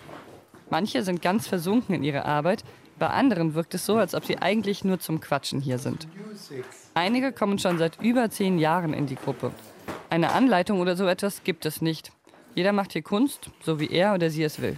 Manche 0.70 1.02
sind 1.02 1.24
ganz 1.24 1.48
versunken 1.48 1.96
in 1.96 2.04
ihre 2.04 2.26
Arbeit, 2.26 2.64
bei 3.00 3.08
anderen 3.08 3.56
wirkt 3.56 3.74
es 3.74 3.88
so, 3.88 3.98
als 3.98 4.14
ob 4.14 4.24
sie 4.24 4.38
eigentlich 4.38 4.84
nur 4.84 5.00
zum 5.00 5.20
Quatschen 5.20 5.62
hier 5.62 5.80
sind. 5.80 6.08
Einige 6.94 7.32
kommen 7.32 7.58
schon 7.58 7.80
seit 7.80 8.00
über 8.02 8.30
zehn 8.30 8.60
Jahren 8.60 8.94
in 8.94 9.08
die 9.08 9.16
Gruppe. 9.16 9.52
Eine 10.12 10.32
Anleitung 10.32 10.80
oder 10.80 10.96
so 10.96 11.08
etwas 11.08 11.44
gibt 11.44 11.66
es 11.66 11.82
nicht. 11.82 12.12
Jeder 12.56 12.72
macht 12.72 12.94
hier 12.94 13.02
Kunst, 13.02 13.50
so 13.64 13.80
wie 13.82 13.90
er 13.92 14.14
oder 14.14 14.30
sie 14.30 14.44
es 14.44 14.62
will. 14.62 14.78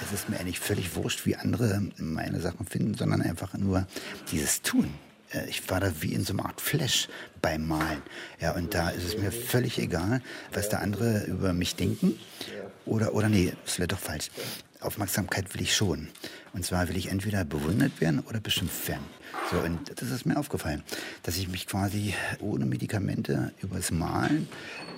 Es 0.00 0.12
ist 0.12 0.28
mir 0.28 0.38
eigentlich 0.38 0.60
völlig 0.60 0.94
wurscht, 0.94 1.26
wie 1.26 1.34
andere 1.34 1.82
meine 1.98 2.40
Sachen 2.40 2.66
finden, 2.66 2.94
sondern 2.94 3.20
einfach 3.20 3.54
nur 3.54 3.86
dieses 4.30 4.62
Tun. 4.62 4.94
Äh, 5.32 5.48
Ich 5.48 5.68
war 5.68 5.80
da 5.80 5.90
wie 6.00 6.12
in 6.12 6.24
so 6.24 6.32
einer 6.32 6.46
Art 6.46 6.60
Flash 6.60 7.08
beim 7.42 7.66
Malen. 7.66 8.02
Ja, 8.40 8.52
und 8.54 8.74
da 8.74 8.90
ist 8.90 9.04
es 9.04 9.18
mir 9.18 9.32
völlig 9.32 9.78
egal, 9.78 10.22
was 10.52 10.68
da 10.68 10.78
andere 10.78 11.24
über 11.24 11.52
mich 11.52 11.74
denken. 11.74 12.16
Oder, 12.84 13.12
oder 13.14 13.28
nee, 13.28 13.52
das 13.64 13.78
wäre 13.80 13.88
doch 13.88 13.98
falsch. 13.98 14.30
Aufmerksamkeit 14.86 15.52
will 15.54 15.62
ich 15.62 15.74
schon. 15.74 16.08
Und 16.52 16.64
zwar 16.64 16.88
will 16.88 16.96
ich 16.96 17.10
entweder 17.10 17.44
bewundert 17.44 18.00
werden 18.00 18.20
oder 18.20 18.40
beschimpft 18.40 18.88
werden. 18.88 19.04
So, 19.50 19.58
und 19.58 20.00
das 20.00 20.10
ist 20.10 20.26
mir 20.26 20.38
aufgefallen, 20.38 20.82
dass 21.22 21.36
ich 21.36 21.48
mich 21.48 21.66
quasi 21.66 22.14
ohne 22.40 22.66
Medikamente 22.66 23.52
übers 23.62 23.90
Malen 23.90 24.48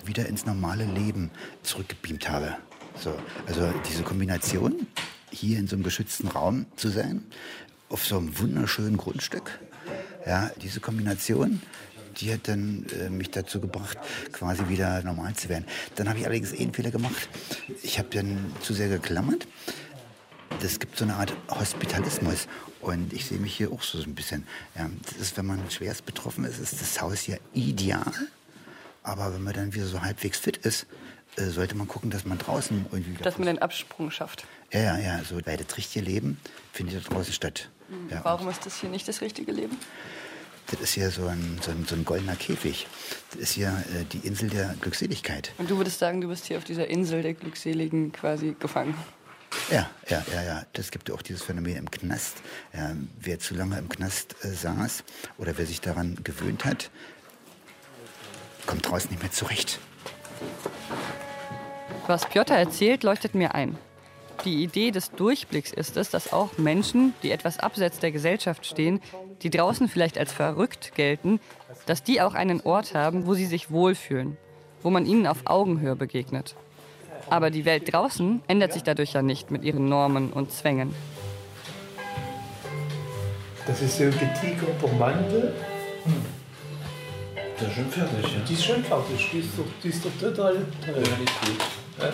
wieder 0.05 0.27
ins 0.27 0.45
normale 0.45 0.85
Leben 0.85 1.31
zurückgebeamt 1.63 2.29
habe. 2.29 2.57
So, 2.95 3.17
also 3.47 3.71
diese 3.89 4.03
Kombination, 4.03 4.87
hier 5.31 5.59
in 5.59 5.67
so 5.67 5.75
einem 5.75 5.83
geschützten 5.83 6.27
Raum 6.27 6.65
zu 6.75 6.89
sein, 6.89 7.23
auf 7.89 8.05
so 8.05 8.17
einem 8.17 8.37
wunderschönen 8.39 8.97
Grundstück, 8.97 9.59
ja, 10.25 10.51
diese 10.61 10.79
Kombination, 10.79 11.61
die 12.17 12.33
hat 12.33 12.47
dann 12.47 12.85
äh, 12.99 13.09
mich 13.09 13.31
dazu 13.31 13.59
gebracht, 13.61 13.97
quasi 14.31 14.67
wieder 14.67 15.01
normal 15.03 15.33
zu 15.35 15.49
werden. 15.49 15.65
Dann 15.95 16.09
habe 16.09 16.19
ich 16.19 16.25
allerdings 16.25 16.51
eh 16.51 16.61
einen 16.61 16.73
Fehler 16.73 16.91
gemacht. 16.91 17.29
Ich 17.83 17.99
habe 17.99 18.09
dann 18.11 18.51
zu 18.61 18.73
sehr 18.73 18.89
geklammert. 18.89 19.47
Das 20.61 20.79
gibt 20.79 20.97
so 20.97 21.05
eine 21.05 21.15
Art 21.15 21.33
Hospitalismus. 21.49 22.47
Und 22.81 23.13
ich 23.13 23.25
sehe 23.25 23.39
mich 23.39 23.55
hier 23.55 23.71
auch 23.71 23.81
so 23.81 23.97
ein 24.01 24.15
bisschen. 24.15 24.45
Ja, 24.75 24.89
das 25.03 25.17
ist, 25.17 25.37
wenn 25.37 25.45
man 25.45 25.69
schwerst 25.69 26.05
betroffen 26.05 26.43
ist, 26.45 26.59
ist 26.59 26.81
das 26.81 27.01
Haus 27.01 27.27
ja 27.27 27.37
ideal. 27.53 28.11
Aber 29.03 29.33
wenn 29.33 29.43
man 29.43 29.53
dann 29.53 29.73
wieder 29.73 29.85
so 29.85 30.01
halbwegs 30.01 30.37
fit 30.37 30.57
ist, 30.57 30.85
äh, 31.35 31.45
sollte 31.45 31.75
man 31.75 31.87
gucken, 31.87 32.09
dass 32.09 32.25
man 32.25 32.37
draußen 32.37 32.85
irgendwie. 32.91 33.21
Dass 33.23 33.37
man 33.37 33.47
den 33.47 33.59
Absprung 33.59 34.11
schafft. 34.11 34.45
Ja, 34.71 34.79
ja, 34.81 34.97
ja. 34.97 35.23
So, 35.23 35.35
weil 35.45 35.57
das 35.57 35.77
richtige 35.77 36.05
Leben 36.05 36.39
findet 36.73 37.05
da 37.05 37.09
draußen 37.09 37.33
statt. 37.33 37.69
Ja, 38.09 38.23
Warum 38.23 38.49
ist 38.49 38.65
das 38.65 38.79
hier 38.79 38.89
nicht 38.89 39.07
das 39.07 39.21
richtige 39.21 39.51
Leben? 39.51 39.77
Das 40.67 40.79
ist 40.81 40.93
hier 40.93 41.09
so 41.09 41.25
ein, 41.25 41.59
so 41.61 41.71
ein, 41.71 41.85
so 41.87 41.95
ein 41.95 42.05
goldener 42.05 42.35
Käfig. 42.35 42.85
Das 43.31 43.39
ist 43.39 43.51
hier 43.53 43.69
äh, 43.69 44.03
die 44.05 44.19
Insel 44.27 44.49
der 44.49 44.75
Glückseligkeit. 44.79 45.51
Und 45.57 45.71
du 45.71 45.77
würdest 45.77 45.97
sagen, 45.97 46.21
du 46.21 46.27
bist 46.27 46.45
hier 46.45 46.57
auf 46.57 46.63
dieser 46.63 46.87
Insel 46.87 47.23
der 47.23 47.33
Glückseligen 47.33 48.11
quasi 48.11 48.55
gefangen. 48.59 48.93
Ja, 49.71 49.89
ja, 50.07 50.23
ja, 50.33 50.43
ja. 50.43 50.63
Das 50.73 50.91
gibt 50.91 51.11
auch 51.11 51.21
dieses 51.21 51.43
Phänomen 51.43 51.75
im 51.75 51.91
Knast. 51.91 52.37
Ja, 52.73 52.95
wer 53.19 53.39
zu 53.39 53.53
lange 53.53 53.77
im 53.77 53.89
Knast 53.89 54.35
äh, 54.43 54.49
saß 54.49 55.03
oder 55.37 55.57
wer 55.57 55.65
sich 55.65 55.81
daran 55.81 56.17
gewöhnt 56.23 56.65
hat, 56.65 56.89
kommt 58.65 58.89
draußen 58.89 59.09
nicht 59.09 59.21
mehr 59.21 59.31
zurecht. 59.31 59.79
Was 62.07 62.27
Piotr 62.27 62.55
erzählt, 62.55 63.03
leuchtet 63.03 63.35
mir 63.35 63.53
ein. 63.53 63.77
Die 64.45 64.63
Idee 64.63 64.91
des 64.91 65.11
Durchblicks 65.11 65.73
ist 65.73 65.97
es, 65.97 66.09
dass 66.09 66.31
auch 66.31 66.57
Menschen, 66.57 67.13
die 67.23 67.31
etwas 67.31 67.59
abseits 67.59 67.99
der 67.99 68.11
Gesellschaft 68.11 68.65
stehen, 68.65 69.01
die 69.41 69.49
draußen 69.49 69.89
vielleicht 69.89 70.17
als 70.17 70.31
verrückt 70.31 70.95
gelten, 70.95 71.41
dass 71.85 72.03
die 72.03 72.21
auch 72.21 72.33
einen 72.35 72.61
Ort 72.61 72.95
haben, 72.95 73.25
wo 73.27 73.33
sie 73.33 73.45
sich 73.45 73.69
wohlfühlen, 73.69 74.37
wo 74.81 74.89
man 74.89 75.05
ihnen 75.05 75.27
auf 75.27 75.41
Augenhöhe 75.45 75.95
begegnet. 75.95 76.55
Aber 77.29 77.51
die 77.51 77.65
Welt 77.65 77.91
draußen 77.93 78.41
ändert 78.47 78.73
sich 78.73 78.83
dadurch 78.83 79.13
ja 79.13 79.21
nicht 79.21 79.51
mit 79.51 79.63
ihren 79.63 79.87
Normen 79.87 80.31
und 80.31 80.51
Zwängen. 80.51 80.93
Das 83.67 83.81
ist 83.81 83.97
so 83.97 84.05
getigerter 84.05 84.87
Mantel. 84.97 85.53
Der 87.59 87.67
ist 87.67 87.75
schon 87.75 87.89
fertig, 87.89 88.33
ja. 88.33 88.39
Die 88.47 88.53
ist 88.53 88.65
schon 88.65 88.83
fertig. 88.83 89.29
Die 89.31 89.39
ist 89.39 89.49
doch, 89.57 89.65
die 89.83 89.89
ist 89.89 90.03
doch 90.03 90.11
total. 90.19 90.55
Ja. 90.55 92.11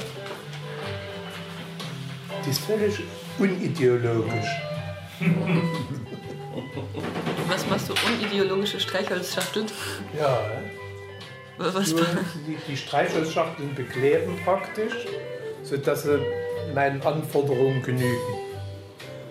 Die 2.46 2.50
ist 2.50 2.60
völlig 2.60 3.00
unideologisch. 3.40 4.50
Was 7.48 7.66
machst 7.68 7.90
du 7.90 7.94
unideologische 8.06 8.80
Streichholzschachteln? 8.80 9.68
Ja. 10.20 10.40
Was 11.58 11.92
Nur 11.92 12.06
die, 12.48 12.58
die 12.68 12.78
Streichholzschachteln 12.78 13.74
bekleben 13.76 14.38
praktisch, 14.44 14.94
sodass 15.64 16.04
sie 16.04 16.20
meinen 16.74 17.02
Anforderungen 17.02 17.82
genügen. 17.82 18.18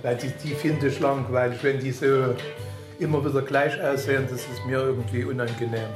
Weil 0.02 0.16
die, 0.16 0.32
die 0.42 0.54
finde 0.54 0.88
ich 0.88 1.00
langweilig, 1.00 1.58
wenn 1.62 1.80
die 1.80 1.92
so 1.92 2.34
immer 2.98 3.24
wieder 3.24 3.42
gleich 3.42 3.80
aussehen, 3.82 4.26
das 4.30 4.40
ist 4.40 4.64
mir 4.66 4.78
irgendwie 4.78 5.24
unangenehm. 5.24 5.88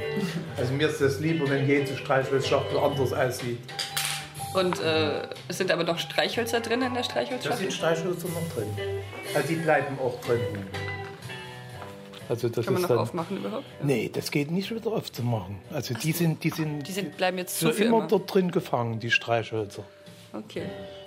Also 0.56 0.72
mir 0.72 0.88
ist 0.88 1.00
das 1.00 1.20
lieber, 1.20 1.48
wenn 1.48 1.66
jede 1.66 1.96
Streichholzschachtel 1.96 2.78
anders 2.78 3.12
aussieht. 3.12 3.60
Und 4.54 4.80
äh, 4.80 5.22
es 5.48 5.58
sind 5.58 5.70
aber 5.70 5.84
noch 5.84 5.98
Streichhölzer 5.98 6.60
drin 6.60 6.82
in 6.82 6.94
der 6.94 7.02
Da 7.02 7.10
Streichholzschachtel? 7.10 7.58
sind 7.58 7.72
Streichhölzer 7.72 8.28
noch 8.28 8.54
drin. 8.54 8.68
Also 9.34 9.48
die 9.48 9.56
bleiben 9.56 9.98
auch 9.98 10.18
drin. 10.22 10.40
Also 12.28 12.48
das 12.48 12.64
Kann 12.64 12.74
man 12.74 12.82
noch 12.82 12.88
dann, 12.88 12.98
aufmachen 12.98 13.36
überhaupt? 13.38 13.64
Nee, 13.82 14.10
das 14.12 14.30
geht 14.30 14.50
nicht 14.50 14.70
wieder 14.74 14.92
aufzumachen. 14.92 15.56
Also 15.72 15.94
die 15.94 16.12
sind, 16.12 16.44
die 16.44 16.50
sind, 16.50 16.86
Die 16.86 16.92
sind, 16.92 17.16
bleiben 17.16 17.38
jetzt 17.38 17.58
so 17.58 17.70
immer 17.70 17.98
immer. 17.98 18.06
dort 18.06 18.32
drin 18.34 18.50
gefangen, 18.50 19.00
die 19.00 19.10
Streichhölzer. 19.10 19.84
Okay. 20.32 20.64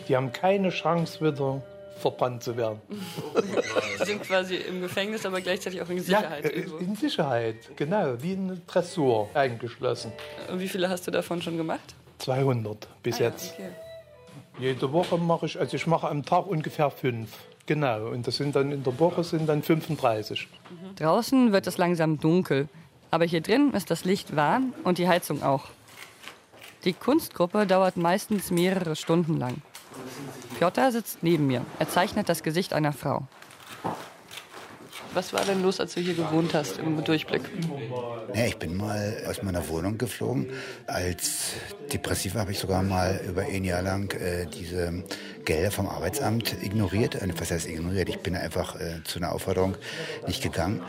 Die 0.07 0.15
haben 0.15 0.33
keine 0.33 0.69
Chance 0.69 1.19
wieder 1.23 1.61
verbannt 1.99 2.41
zu 2.41 2.57
werden. 2.57 2.81
Die 4.01 4.05
sind 4.05 4.23
quasi 4.23 4.55
im 4.55 4.81
Gefängnis, 4.81 5.23
aber 5.23 5.39
gleichzeitig 5.39 5.79
auch 5.83 5.89
in 5.89 5.99
Sicherheit. 5.99 6.43
ja, 6.43 6.49
äh, 6.49 6.53
irgendwo. 6.55 6.77
in 6.77 6.95
Sicherheit, 6.95 7.55
genau, 7.75 8.15
wie 8.23 8.31
eine 8.33 8.57
Dressur 8.65 9.29
eingeschlossen. 9.35 10.11
Und 10.51 10.59
wie 10.59 10.67
viele 10.67 10.89
hast 10.89 11.05
du 11.05 11.11
davon 11.11 11.43
schon 11.43 11.57
gemacht? 11.57 11.93
200 12.17 12.87
bis 13.03 13.17
Ah 13.17 13.19
ja, 13.25 13.29
jetzt. 13.29 13.53
okay. 13.53 13.69
Jede 14.57 14.91
Woche 14.91 15.19
mache 15.19 15.45
ich, 15.45 15.59
also 15.59 15.75
ich 15.77 15.85
mache 15.85 16.09
am 16.09 16.25
Tag 16.25 16.47
ungefähr 16.47 16.89
fünf. 16.89 17.29
Genau, 17.71 18.07
und 18.09 18.27
das 18.27 18.35
sind 18.35 18.53
dann 18.53 18.69
in 18.73 18.83
der 18.83 18.99
Woche 18.99 19.23
sind 19.23 19.47
dann 19.47 19.63
35. 19.63 20.49
Draußen 20.97 21.53
wird 21.53 21.67
es 21.67 21.77
langsam 21.77 22.19
dunkel, 22.19 22.67
aber 23.11 23.23
hier 23.23 23.39
drin 23.39 23.71
ist 23.73 23.89
das 23.89 24.03
Licht 24.03 24.35
warm 24.35 24.73
und 24.83 24.97
die 24.97 25.07
Heizung 25.07 25.41
auch. 25.41 25.69
Die 26.83 26.91
Kunstgruppe 26.91 27.65
dauert 27.65 27.95
meistens 27.95 28.51
mehrere 28.51 28.97
Stunden 28.97 29.37
lang. 29.37 29.61
Piotr 30.59 30.91
sitzt 30.91 31.23
neben 31.23 31.47
mir. 31.47 31.65
Er 31.79 31.87
zeichnet 31.87 32.27
das 32.27 32.43
Gesicht 32.43 32.73
einer 32.73 32.91
Frau. 32.91 33.25
Was 35.13 35.33
war 35.33 35.43
denn 35.43 35.61
los, 35.61 35.79
als 35.79 35.93
du 35.93 36.01
hier 36.01 36.13
gewohnt 36.13 36.53
hast 36.53 36.77
im 36.77 37.03
Durchblick? 37.03 37.41
Ja, 38.33 38.45
ich 38.45 38.57
bin 38.57 38.77
mal 38.77 39.25
aus 39.29 39.43
meiner 39.43 39.67
Wohnung 39.67 39.97
geflogen. 39.97 40.49
Als 40.87 41.53
Depressiver 41.91 42.39
habe 42.39 42.51
ich 42.51 42.59
sogar 42.59 42.81
mal 42.81 43.19
über 43.27 43.41
ein 43.41 43.65
Jahr 43.65 43.81
lang 43.81 44.13
äh, 44.13 44.45
diese 44.45 45.03
Gelder 45.45 45.71
vom 45.71 45.87
Arbeitsamt 45.87 46.55
ignoriert. 46.61 47.15
Äh, 47.15 47.27
Was 47.37 47.51
heißt 47.51 47.67
ignoriert? 47.67 48.09
Ich 48.09 48.19
bin 48.19 48.35
einfach 48.35 48.79
äh, 48.79 49.03
zu 49.03 49.19
einer 49.19 49.31
Aufforderung 49.33 49.75
nicht 50.27 50.43
gegangen 50.43 50.81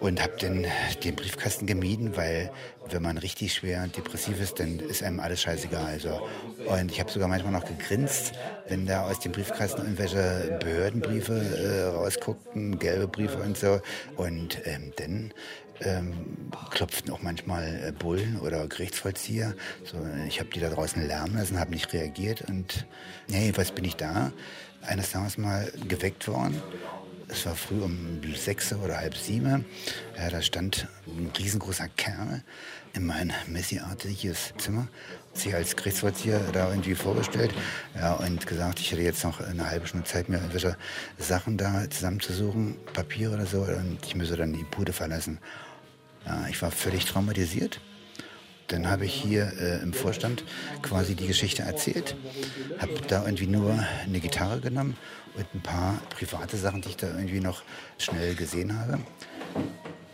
und 0.00 0.22
habe 0.22 0.36
den, 0.36 0.66
den 1.02 1.16
Briefkasten 1.16 1.66
gemieden, 1.66 2.16
weil 2.16 2.50
wenn 2.90 3.02
man 3.02 3.18
richtig 3.18 3.54
schwer 3.54 3.86
depressiv 3.86 4.40
ist, 4.40 4.60
dann 4.60 4.78
ist 4.78 5.02
einem 5.02 5.20
alles 5.20 5.40
scheißegal. 5.42 5.84
Also. 5.84 6.20
Und 6.66 6.90
ich 6.90 7.00
habe 7.00 7.10
sogar 7.10 7.28
manchmal 7.28 7.52
noch 7.52 7.64
gegrinst, 7.64 8.32
wenn 8.68 8.86
da 8.86 9.08
aus 9.08 9.20
dem 9.20 9.32
Briefkasten 9.32 9.82
irgendwelche 9.82 10.58
Behördenbriefe 10.62 11.34
äh, 11.34 11.82
rausguckten, 11.94 12.78
gelbe 12.78 13.08
Briefe 13.08 13.38
und 13.38 13.56
so. 13.56 13.80
Und 14.16 14.58
ähm, 14.64 14.92
dann 14.96 15.32
ähm, 15.80 16.12
klopften 16.70 17.12
auch 17.12 17.22
manchmal 17.22 17.88
äh, 17.88 17.92
Bullen 17.92 18.38
oder 18.40 18.66
Gerichtsvollzieher. 18.66 19.54
So, 19.84 19.98
ich 20.26 20.40
habe 20.40 20.50
die 20.50 20.60
da 20.60 20.70
draußen 20.70 21.06
lärmen 21.06 21.36
lassen, 21.36 21.58
habe 21.58 21.70
nicht 21.70 21.92
reagiert 21.92 22.42
und 22.42 22.86
nee, 23.28 23.52
was 23.56 23.72
bin 23.72 23.84
ich 23.84 23.96
da? 23.96 24.32
Eines 24.82 25.12
Tages 25.12 25.38
mal 25.38 25.70
geweckt 25.88 26.28
worden. 26.28 26.62
Es 27.28 27.46
war 27.46 27.54
früh 27.54 27.80
um 27.80 28.20
sechs 28.36 28.72
oder 28.72 28.98
halb 28.98 29.16
sieben. 29.16 29.64
Ja, 30.16 30.28
da 30.28 30.42
stand 30.42 30.86
ein 31.06 31.30
riesengroßer 31.36 31.88
Kerl 31.96 32.42
in 32.94 33.06
mein 33.06 33.32
Messi-artiges 33.48 34.54
Zimmer. 34.58 34.88
Sich 35.32 35.52
als 35.52 35.74
Gerichtsvollzieher 35.74 36.40
da 36.52 36.70
irgendwie 36.70 36.94
vorgestellt 36.94 37.52
ja, 37.96 38.12
und 38.14 38.46
gesagt, 38.46 38.78
ich 38.78 38.92
hätte 38.92 39.02
jetzt 39.02 39.24
noch 39.24 39.40
eine 39.40 39.68
halbe 39.68 39.86
Stunde 39.86 40.06
Zeit, 40.06 40.28
mir 40.28 40.36
irgendwelche 40.36 40.76
Sachen 41.18 41.58
da 41.58 41.90
zusammenzusuchen, 41.90 42.76
Papiere 42.92 43.34
oder 43.34 43.46
so, 43.46 43.62
und 43.62 43.98
ich 44.06 44.14
müsse 44.14 44.36
dann 44.36 44.52
die 44.52 44.62
Bude 44.62 44.92
verlassen. 44.92 45.38
Ja, 46.24 46.46
ich 46.48 46.62
war 46.62 46.70
völlig 46.70 47.04
traumatisiert. 47.06 47.80
Dann 48.68 48.88
habe 48.88 49.06
ich 49.06 49.12
hier 49.12 49.52
äh, 49.58 49.82
im 49.82 49.92
Vorstand 49.92 50.44
quasi 50.82 51.16
die 51.16 51.26
Geschichte 51.26 51.62
erzählt, 51.62 52.16
habe 52.78 52.94
da 53.08 53.24
irgendwie 53.24 53.48
nur 53.48 53.78
eine 54.04 54.20
Gitarre 54.20 54.60
genommen 54.60 54.96
und 55.36 55.46
ein 55.52 55.60
paar 55.60 56.00
private 56.10 56.56
Sachen, 56.56 56.80
die 56.80 56.90
ich 56.90 56.96
da 56.96 57.08
irgendwie 57.08 57.40
noch 57.40 57.62
schnell 57.98 58.34
gesehen 58.36 58.78
habe. 58.78 59.00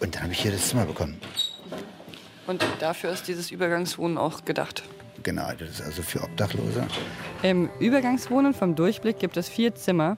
Und 0.00 0.14
dann 0.14 0.22
habe 0.22 0.32
ich 0.32 0.40
hier 0.40 0.50
das 0.50 0.68
Zimmer 0.68 0.86
bekommen. 0.86 1.20
Und 2.50 2.66
dafür 2.80 3.10
ist 3.10 3.28
dieses 3.28 3.52
Übergangswohnen 3.52 4.18
auch 4.18 4.44
gedacht. 4.44 4.82
Genau, 5.22 5.46
das 5.56 5.70
ist 5.70 5.82
also 5.82 6.02
für 6.02 6.20
Obdachlose. 6.20 6.84
Im 7.44 7.70
Übergangswohnen 7.78 8.54
vom 8.54 8.74
Durchblick 8.74 9.20
gibt 9.20 9.36
es 9.36 9.48
vier 9.48 9.76
Zimmer, 9.76 10.16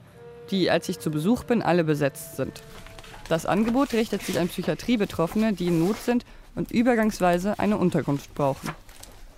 die, 0.49 0.71
als 0.71 0.89
ich 0.89 0.97
zu 0.97 1.11
Besuch 1.11 1.43
bin, 1.43 1.61
alle 1.61 1.83
besetzt 1.83 2.37
sind. 2.37 2.63
Das 3.29 3.45
Angebot 3.45 3.93
richtet 3.93 4.23
sich 4.23 4.39
an 4.39 4.47
Psychiatriebetroffene, 4.47 5.53
die 5.53 5.67
in 5.67 5.77
Not 5.77 5.97
sind 5.97 6.25
und 6.55 6.71
übergangsweise 6.71 7.59
eine 7.59 7.77
Unterkunft 7.77 8.33
brauchen. 8.33 8.71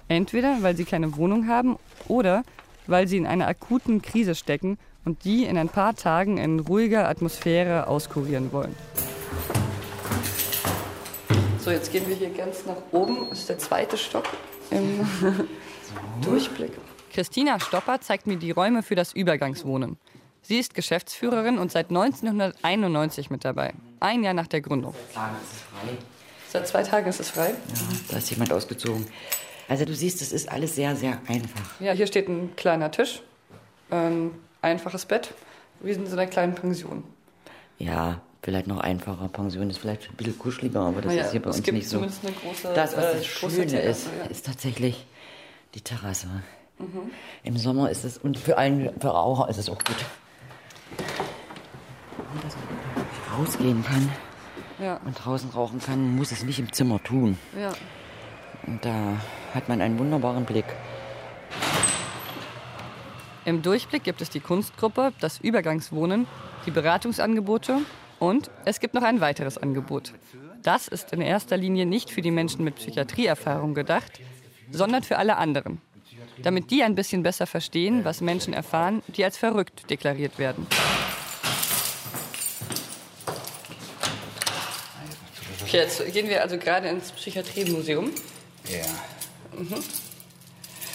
Entweder 0.07 0.59
weil 0.61 0.77
sie 0.77 0.85
keine 0.85 1.17
Wohnung 1.17 1.49
haben 1.49 1.77
oder 2.07 2.43
weil 2.87 3.09
sie 3.09 3.17
in 3.17 3.27
einer 3.27 3.47
akuten 3.47 4.01
Krise 4.01 4.35
stecken 4.35 4.77
und 5.03 5.25
die 5.25 5.43
in 5.43 5.57
ein 5.57 5.67
paar 5.67 5.97
Tagen 5.97 6.37
in 6.37 6.61
ruhiger 6.61 7.09
Atmosphäre 7.09 7.87
auskurieren 7.87 8.53
wollen. 8.53 8.73
So, 11.65 11.71
jetzt 11.71 11.91
gehen 11.91 12.07
wir 12.07 12.15
hier 12.15 12.29
ganz 12.29 12.63
nach 12.67 12.75
oben. 12.91 13.27
Das 13.31 13.39
ist 13.39 13.49
der 13.49 13.57
zweite 13.57 13.97
Stock 13.97 14.25
im 14.69 14.99
Durchblick. 16.21 16.73
Christina 17.11 17.59
Stopper 17.59 17.99
zeigt 18.01 18.27
mir 18.27 18.37
die 18.37 18.51
Räume 18.51 18.83
für 18.83 18.93
das 18.93 19.13
Übergangswohnen. 19.13 19.97
Sie 20.43 20.59
ist 20.59 20.75
Geschäftsführerin 20.75 21.57
und 21.57 21.71
seit 21.71 21.89
1991 21.89 23.31
mit 23.31 23.43
dabei. 23.43 23.73
Ein 23.99 24.23
Jahr 24.23 24.35
nach 24.35 24.45
der 24.45 24.61
Gründung. 24.61 24.93
Tagen 25.11 25.37
ist 25.41 25.53
es 25.53 25.61
frei. 25.63 25.97
Seit 26.49 26.67
zwei 26.67 26.83
Tagen 26.83 27.09
ist 27.09 27.19
es 27.19 27.29
frei. 27.31 27.49
Ja, 27.49 27.81
da 28.09 28.17
ist 28.19 28.29
jemand 28.29 28.53
ausgezogen. 28.53 29.07
Also 29.67 29.85
du 29.85 29.95
siehst, 29.95 30.21
es 30.21 30.33
ist 30.33 30.47
alles 30.47 30.75
sehr, 30.75 30.95
sehr 30.95 31.19
einfach. 31.25 31.79
Ja, 31.79 31.93
hier 31.93 32.05
steht 32.05 32.29
ein 32.29 32.55
kleiner 32.55 32.91
Tisch, 32.91 33.23
ein 33.89 34.29
einfaches 34.61 35.07
Bett. 35.07 35.33
Wir 35.79 35.95
sind 35.95 36.05
in 36.05 36.13
einer 36.13 36.27
kleinen 36.27 36.53
Pension. 36.53 37.03
Ja, 37.79 38.21
vielleicht 38.45 38.67
noch 38.67 38.79
einfacher. 38.79 39.27
Pension 39.27 39.69
ist 39.71 39.79
vielleicht 39.79 40.07
ein 40.09 40.15
bisschen 40.15 40.37
kuscheliger, 40.37 40.81
aber 40.81 41.01
das 41.01 41.11
Naja, 41.11 41.25
ist 41.25 41.31
hier 41.31 41.41
bei 41.41 41.49
uns 41.49 41.65
nicht 41.65 41.89
so. 41.89 41.99
große, 41.99 42.71
das, 42.75 42.95
was 42.95 43.03
äh, 43.03 43.13
das 43.17 43.25
Schöne 43.25 43.81
ist, 43.81 44.07
ja. 44.19 44.25
ist 44.29 44.45
tatsächlich 44.45 45.05
die 45.73 45.81
Terrasse. 45.81 46.27
Mhm. 46.77 47.09
Im 47.43 47.57
Sommer 47.57 47.89
ist 47.89 48.05
es, 48.05 48.17
und 48.19 48.37
für 48.37 48.57
einen 48.59 48.91
für 49.01 49.07
Raucher 49.09 49.49
ist 49.49 49.57
es 49.57 49.67
auch 49.67 49.79
gut. 49.83 49.97
Dass 52.43 52.55
man 52.55 53.39
rausgehen 53.39 53.83
kann 53.83 54.09
Ja, 54.79 54.99
und 55.05 55.13
draußen 55.15 55.49
rauchen 55.49 55.79
kann, 55.81 56.15
muss 56.15 56.31
es 56.31 56.43
nicht 56.43 56.59
im 56.59 56.71
Zimmer 56.71 57.01
tun. 57.03 57.37
ja. 57.59 57.73
Und 58.67 58.83
da 58.83 59.17
hat 59.53 59.69
man 59.69 59.79
einen 59.79 59.99
wunderbaren 59.99 60.43
Blick. 60.43 60.65
Im 63.45 63.61
Durchblick 63.61 64.03
gibt 64.03 64.21
es 64.21 64.31
die 64.31 64.39
Kunstgruppe, 64.39 65.13
das 65.19 65.37
Übergangswohnen, 65.39 66.25
die 66.65 66.71
Beratungsangebote 66.71 67.77
und 68.19 68.49
es 68.65 68.79
gibt 68.79 68.93
noch 68.93 69.03
ein 69.03 69.21
weiteres 69.21 69.57
Angebot. 69.57 70.13
Das 70.63 70.87
ist 70.87 71.13
in 71.13 71.21
erster 71.21 71.57
Linie 71.57 71.85
nicht 71.85 72.09
für 72.09 72.21
die 72.21 72.31
Menschen 72.31 72.63
mit 72.63 72.75
Psychiatrieerfahrung 72.75 73.73
gedacht, 73.73 74.19
sondern 74.71 75.03
für 75.03 75.17
alle 75.17 75.37
anderen. 75.37 75.81
Damit 76.41 76.71
die 76.71 76.83
ein 76.83 76.95
bisschen 76.95 77.23
besser 77.23 77.47
verstehen, 77.47 78.03
was 78.03 78.21
Menschen 78.21 78.53
erfahren, 78.53 79.03
die 79.07 79.23
als 79.23 79.37
verrückt 79.37 79.89
deklariert 79.89 80.37
werden. 80.37 80.67
Okay, 85.63 85.77
jetzt 85.77 86.13
gehen 86.13 86.29
wir 86.29 86.41
also 86.41 86.57
gerade 86.57 86.87
ins 86.89 87.11
Psychiatriemuseum. 87.11 88.11
Ja. 88.69 88.85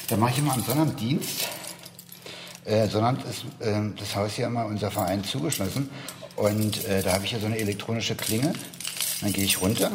Da 0.09 0.17
mache 0.17 0.33
ich 0.33 0.39
immer 0.39 0.55
am 0.55 0.63
Sonnabend 0.63 1.01
Dienst. 1.01 1.49
Äh, 2.65 2.87
Sonnabend 2.89 3.25
ist 3.25 3.45
äh, 3.61 3.81
das 3.97 4.15
Haus 4.15 4.35
hier 4.35 4.47
immer 4.47 4.67
unser 4.67 4.91
Verein 4.91 5.25
zugeschlossen. 5.25 5.91
Und 6.41 6.87
äh, 6.87 7.03
da 7.03 7.13
habe 7.13 7.27
ich 7.27 7.33
ja 7.33 7.39
so 7.39 7.45
eine 7.45 7.59
elektronische 7.59 8.15
Klinge. 8.15 8.55
Dann 9.21 9.31
gehe 9.31 9.45
ich 9.45 9.61
runter, 9.61 9.93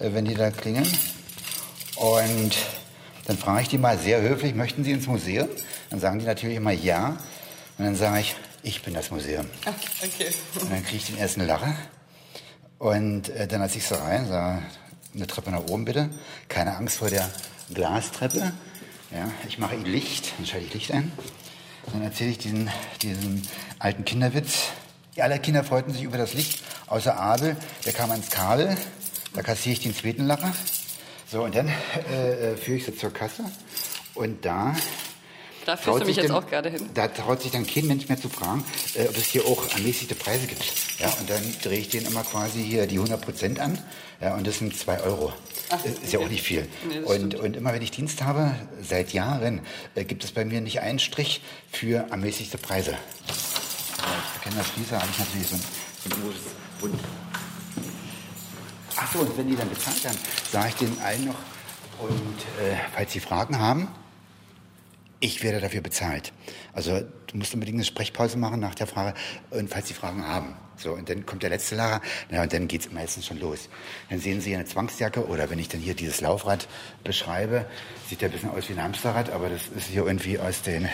äh, 0.00 0.12
wenn 0.12 0.24
die 0.24 0.34
da 0.34 0.50
klingeln. 0.50 0.90
Und 1.94 2.56
dann 3.26 3.38
frage 3.38 3.62
ich 3.62 3.68
die 3.68 3.78
mal 3.78 3.96
sehr 3.96 4.20
höflich, 4.20 4.56
möchten 4.56 4.82
Sie 4.82 4.90
ins 4.90 5.06
Museum? 5.06 5.48
Dann 5.90 6.00
sagen 6.00 6.18
die 6.18 6.24
natürlich 6.24 6.56
immer 6.56 6.72
ja. 6.72 7.16
Und 7.78 7.84
dann 7.84 7.94
sage 7.94 8.18
ich, 8.18 8.34
ich 8.64 8.82
bin 8.82 8.94
das 8.94 9.12
Museum. 9.12 9.46
Okay. 10.02 10.34
Und 10.60 10.72
dann 10.72 10.82
kriege 10.82 10.96
ich 10.96 11.06
den 11.06 11.18
ersten 11.18 11.46
Lacher. 11.46 11.76
Und 12.78 13.28
äh, 13.28 13.46
dann 13.46 13.62
als 13.62 13.76
ich 13.76 13.86
so 13.86 13.94
rein, 13.94 14.26
sah 14.26 14.60
eine 15.14 15.26
Treppe 15.28 15.52
nach 15.52 15.68
oben 15.68 15.84
bitte. 15.84 16.10
Keine 16.48 16.76
Angst 16.76 16.96
vor 16.98 17.10
der 17.10 17.30
Glastreppe. 17.72 18.52
Ja, 19.12 19.30
ich 19.46 19.58
mache 19.60 19.76
ihr 19.76 19.84
Licht, 19.84 20.32
dann 20.36 20.46
schalte 20.46 20.66
ich 20.66 20.74
Licht 20.74 20.90
ein. 20.90 21.12
Dann 21.92 22.02
erzähle 22.02 22.30
ich 22.30 22.38
diesen, 22.38 22.68
diesen 23.02 23.46
alten 23.78 24.04
Kinderwitz. 24.04 24.72
Alle 25.18 25.38
Kinder 25.38 25.62
freuten 25.64 25.92
sich 25.92 26.02
über 26.02 26.18
das 26.18 26.34
Licht, 26.34 26.62
außer 26.88 27.16
Abel, 27.18 27.56
der 27.86 27.92
kam 27.92 28.10
ans 28.10 28.30
Kabel. 28.30 28.76
Da 29.32 29.42
kassiere 29.42 29.74
ich 29.74 29.80
den 29.80 29.94
zweiten 29.94 30.26
Lacher. 30.26 30.52
So, 31.30 31.42
und 31.44 31.54
dann 31.54 31.68
äh, 32.12 32.52
äh, 32.52 32.56
führe 32.56 32.78
ich 32.78 32.84
sie 32.84 32.96
zur 32.96 33.12
Kasse. 33.12 33.44
Und 34.14 34.44
da 34.44 34.74
Da 35.66 35.76
führst 35.76 35.84
traut 35.84 36.00
du 36.02 36.06
mich 36.06 36.14
sich 36.16 36.22
jetzt 36.24 36.30
dann- 36.34 36.44
auch 36.44 36.48
gerade 36.48 36.70
hin. 36.70 36.88
Da 36.94 37.08
traut 37.08 37.42
sich 37.42 37.50
dann 37.52 37.66
kein 37.66 37.86
Mensch 37.86 38.08
mehr 38.08 38.20
zu 38.20 38.28
fragen, 38.28 38.64
äh, 38.94 39.06
ob 39.08 39.16
es 39.16 39.26
hier 39.26 39.44
auch 39.46 39.68
ermäßigte 39.74 40.14
Preise 40.14 40.46
gibt. 40.46 40.62
Ja, 41.00 41.08
und 41.20 41.28
dann 41.30 41.42
drehe 41.62 41.78
ich 41.78 41.88
denen 41.88 42.06
immer 42.06 42.22
quasi 42.22 42.62
hier 42.62 42.86
die 42.86 42.98
100 42.98 43.20
Prozent 43.20 43.58
an. 43.60 43.78
Ja, 44.20 44.34
und 44.34 44.46
das 44.46 44.58
sind 44.58 44.76
2 44.78 45.00
Euro. 45.00 45.32
Äh, 45.84 46.04
ist 46.04 46.12
ja 46.12 46.20
auch 46.20 46.28
nicht 46.28 46.42
viel. 46.42 46.68
Nee, 46.88 46.98
und, 47.00 47.34
und 47.34 47.56
immer 47.56 47.72
wenn 47.72 47.82
ich 47.82 47.90
Dienst 47.90 48.22
habe, 48.22 48.54
seit 48.82 49.12
Jahren, 49.12 49.60
äh, 49.94 50.04
gibt 50.04 50.22
es 50.24 50.30
bei 50.32 50.44
mir 50.44 50.60
nicht 50.60 50.80
einen 50.80 50.98
Strich 51.00 51.40
für 51.72 52.06
ermäßigte 52.10 52.58
Preise. 52.58 52.96
Erkenne 54.34 54.56
das 54.56 54.68
Schließer, 54.68 55.00
habe 55.00 55.10
ich 55.10 55.18
natürlich 55.18 55.48
so 55.48 55.56
ein, 55.56 55.62
so 56.02 56.14
ein 56.14 56.22
großes 56.22 56.42
Bund. 56.80 57.00
Ach 58.96 59.12
so, 59.12 59.18
und 59.20 59.36
wenn 59.36 59.48
die 59.48 59.56
dann 59.56 59.68
bezahlt 59.68 60.06
haben, 60.06 60.18
sage 60.52 60.68
ich 60.68 60.74
denen 60.76 61.00
allen 61.00 61.24
noch, 61.26 61.38
und 61.98 62.64
äh, 62.64 62.76
falls 62.94 63.12
sie 63.12 63.20
Fragen 63.20 63.58
haben, 63.58 63.88
ich 65.24 65.42
werde 65.42 65.60
dafür 65.60 65.80
bezahlt. 65.80 66.32
Also 66.74 67.00
du 67.00 67.36
musst 67.36 67.54
unbedingt 67.54 67.76
eine 67.76 67.84
Sprechpause 67.84 68.36
machen 68.36 68.60
nach 68.60 68.74
der 68.74 68.86
Frage, 68.86 69.14
und 69.50 69.70
falls 69.70 69.88
Sie 69.88 69.94
Fragen 69.94 70.26
haben. 70.26 70.54
So, 70.76 70.92
und 70.92 71.08
dann 71.08 71.24
kommt 71.24 71.42
der 71.42 71.50
letzte 71.50 71.76
Lacher, 71.76 72.02
na, 72.30 72.42
und 72.42 72.52
dann 72.52 72.68
geht's 72.68 72.90
meistens 72.92 73.26
schon 73.26 73.38
los. 73.38 73.70
Dann 74.10 74.18
sehen 74.18 74.40
Sie 74.40 74.54
eine 74.54 74.66
Zwangsjacke 74.66 75.26
oder 75.26 75.48
wenn 75.48 75.58
ich 75.58 75.68
dann 75.68 75.80
hier 75.80 75.94
dieses 75.94 76.20
Laufrad 76.20 76.68
beschreibe, 77.04 77.64
sieht 78.10 78.20
ja 78.20 78.28
ein 78.28 78.32
bisschen 78.32 78.50
aus 78.50 78.68
wie 78.68 78.74
ein 78.74 78.82
Hamsterrad, 78.82 79.30
aber 79.30 79.48
das 79.48 79.68
ist 79.68 79.86
hier 79.86 80.06
irgendwie 80.06 80.38
aus 80.38 80.62
den 80.62 80.88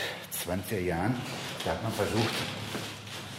20er 0.46 0.78
Jahren. 0.78 1.16
Da 1.64 1.72
hat 1.72 1.82
man 1.82 1.92
versucht, 1.92 2.34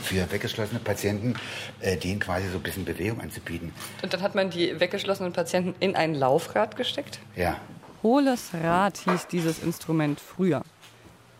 für 0.01 0.31
weggeschlossene 0.31 0.79
Patienten, 0.79 1.35
äh, 1.79 1.97
denen 1.97 2.19
quasi 2.19 2.47
so 2.49 2.57
ein 2.57 2.63
bisschen 2.63 2.85
Bewegung 2.85 3.21
anzubieten. 3.21 3.71
Und 4.01 4.13
dann 4.13 4.21
hat 4.21 4.35
man 4.35 4.49
die 4.49 4.79
weggeschlossenen 4.79 5.33
Patienten 5.33 5.75
in 5.79 5.95
ein 5.95 6.15
Laufrad 6.15 6.75
gesteckt? 6.75 7.19
Ja, 7.35 7.57
Hohles 8.03 8.49
Rad 8.55 8.97
hieß 8.97 9.27
dieses 9.27 9.61
Instrument 9.61 10.19
früher. 10.19 10.63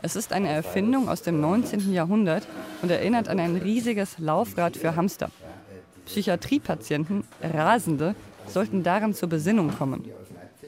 Es 0.04 0.16
ist 0.16 0.32
eine 0.32 0.50
Erfindung 0.50 1.10
aus 1.10 1.24
dem 1.24 1.42
19. 1.42 1.92
Jahrhundert 1.92 2.48
und 2.84 2.92
erinnert 2.92 3.30
an 3.30 3.40
ein 3.40 3.56
riesiges 3.56 4.20
Laufrad 4.20 4.78
für 4.78 4.96
Hamster. 4.96 5.32
Psychiatriepatienten, 6.06 7.24
Rasende, 7.42 8.14
sollten 8.48 8.84
darin 8.84 9.16
zur 9.16 9.30
Besinnung 9.30 9.76
kommen. 9.76 10.06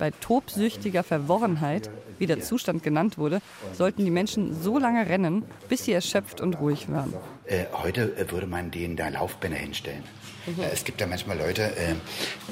Bei 0.03 0.11
tobsüchtiger 0.11 1.01
Verworrenheit, 1.01 1.89
wie 2.19 2.27
der 2.27 2.41
Zustand 2.41 2.83
genannt 2.83 3.17
wurde, 3.17 3.41
sollten 3.71 4.03
die 4.03 4.11
Menschen 4.11 4.53
so 4.61 4.77
lange 4.77 5.07
rennen, 5.07 5.45
bis 5.69 5.85
sie 5.85 5.93
erschöpft 5.93 6.41
und 6.41 6.59
ruhig 6.59 6.91
waren. 6.91 7.13
Äh, 7.45 7.67
heute 7.71 8.13
äh, 8.17 8.29
würde 8.29 8.45
man 8.45 8.69
denen 8.69 8.97
da 8.97 9.07
Laufbänder 9.07 9.57
hinstellen. 9.57 10.03
Äh, 10.45 10.73
es 10.73 10.83
gibt 10.83 10.99
da 10.99 11.07
manchmal 11.07 11.37
Leute, 11.37 11.61
äh, 11.77 11.95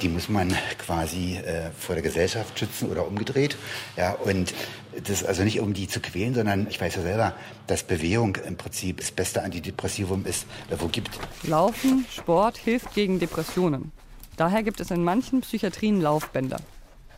die 0.00 0.08
muss 0.08 0.30
man 0.30 0.56
quasi 0.78 1.36
äh, 1.36 1.70
vor 1.78 1.94
der 1.94 2.02
Gesellschaft 2.02 2.58
schützen 2.58 2.88
oder 2.88 3.06
umgedreht. 3.06 3.58
Ja, 3.98 4.12
und 4.14 4.54
das 5.06 5.22
also 5.22 5.42
nicht 5.44 5.60
um 5.60 5.74
die 5.74 5.88
zu 5.88 6.00
quälen, 6.00 6.32
sondern 6.32 6.66
ich 6.70 6.80
weiß 6.80 6.94
ja 6.94 7.02
selber, 7.02 7.34
dass 7.66 7.82
Bewegung 7.82 8.36
im 8.36 8.56
Prinzip 8.56 8.96
das 8.96 9.10
beste 9.10 9.42
Antidepressivum 9.42 10.24
ist, 10.24 10.46
wo 10.78 10.86
gibt. 10.86 11.10
Laufen, 11.42 12.06
Sport 12.10 12.56
hilft 12.56 12.94
gegen 12.94 13.20
Depressionen. 13.20 13.92
Daher 14.38 14.62
gibt 14.62 14.80
es 14.80 14.90
in 14.90 15.04
manchen 15.04 15.42
Psychiatrien 15.42 16.00
Laufbänder. 16.00 16.58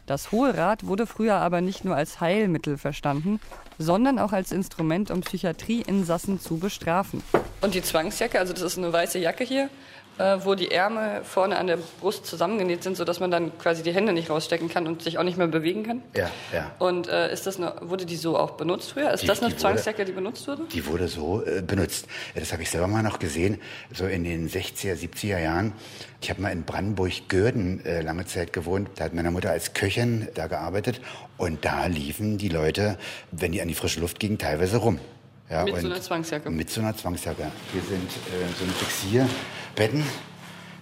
Das 0.07 0.33
Hohe 0.33 0.55
Rad 0.55 0.87
wurde 0.87 1.07
früher 1.07 1.37
aber 1.37 1.63
nicht 1.63 1.87
nur 1.87 1.97
als 1.97 2.21
Heilmittel 2.21 2.77
verstanden, 2.77 3.41
sondern 3.79 4.19
auch 4.19 4.33
als 4.33 4.53
Instrument, 4.53 5.11
um 5.11 5.23
Psychiatrieinsassen 5.23 6.41
zu 6.41 6.59
bestrafen. 6.59 7.23
Und 7.63 7.75
die 7.75 7.81
Zwangsjacke, 7.81 8.39
also 8.39 8.53
das 8.53 8.61
ist 8.61 8.77
eine 8.77 8.93
weiße 8.93 9.19
Jacke 9.19 9.45
hier, 9.45 9.71
äh, 10.19 10.39
wo 10.45 10.55
die 10.55 10.71
Ärmel 10.71 11.23
vorne 11.25 11.57
an 11.57 11.67
der 11.67 11.79
Brust 12.01 12.27
zusammengenäht 12.27 12.83
sind, 12.83 12.97
sodass 12.97 13.21
man 13.21 13.31
dann 13.31 13.57
quasi 13.59 13.83
die 13.83 13.93
Hände 13.93 14.13
nicht 14.13 14.31
rausstecken 14.31 14.69
kann 14.69 14.87
und 14.87 15.03
sich 15.03 15.19
auch 15.19 15.23
nicht 15.25 15.37
mehr 15.39 15.47
bewegen 15.49 15.83
kann. 15.85 16.03
Ja, 16.17 16.31
ja. 16.53 16.71
Und 16.79 17.09
äh, 17.09 17.33
ist 17.33 17.47
das 17.47 17.57
eine, 17.57 17.75
wurde 17.81 18.07
die 18.07 18.17
so 18.17 18.39
auch 18.39 18.53
benutzt 18.53 18.93
früher? 18.93 19.13
Ist 19.13 19.23
Die- 19.23 19.27
das 19.27 19.39
eine 19.41 19.49
die 19.49 19.55
wurde- 19.55 19.61
Zwangsjacke, 19.63 20.05
die 20.05 20.13
benutzt 20.13 20.47
wurde? 20.47 20.63
Die 20.73 20.87
wurde 20.87 21.09
so 21.09 21.43
äh, 21.45 21.63
benutzt. 21.63 22.07
Das 22.35 22.53
habe 22.53 22.63
ich 22.63 22.71
selber 22.71 22.87
mal 22.87 23.03
noch 23.03 23.19
gesehen, 23.19 23.61
so 23.93 24.07
in 24.07 24.25
den 24.25 24.49
60er, 24.49 24.95
70er 24.95 25.39
Jahren. 25.41 25.73
Ich 26.21 26.31
habe 26.31 26.41
mal 26.41 26.51
in 26.53 26.63
Brandenburg-Görden 26.65 27.85
äh, 27.85 28.01
lange 28.01 28.25
Zeit 28.27 28.53
gewohnt. 28.53 28.89
Da 28.97 29.05
hat 29.05 29.15
meine 29.15 29.31
Mutter 29.31 29.51
als 29.51 29.75
Köchin 29.75 30.29
da 30.35 30.47
gearbeitet. 30.47 31.01
Und 31.37 31.65
da 31.65 31.87
liefen 31.87 32.39
die 32.39 32.49
Leute, 32.49 32.97
wenn 33.33 33.53
die 33.53 33.61
an 33.61 33.69
die 33.69 33.75
frische 33.75 34.01
Luft 34.01 34.21
gingen, 34.21 34.39
teilweise 34.39 34.77
rum. 34.79 35.01
Ja, 35.51 35.65
Mit 35.65 35.79
so 35.79 35.87
einer 35.87 36.01
Zwangsjacke. 36.01 36.51
Mit 36.51 36.71
so 36.71 36.81
einer 36.81 36.97
Zwangsjacke. 36.97 37.51
Hier 37.73 37.83
sind 37.83 38.11
äh, 38.11 38.49
so 38.59 38.65
eine 38.65 38.73
Fixierbetten. 38.73 40.03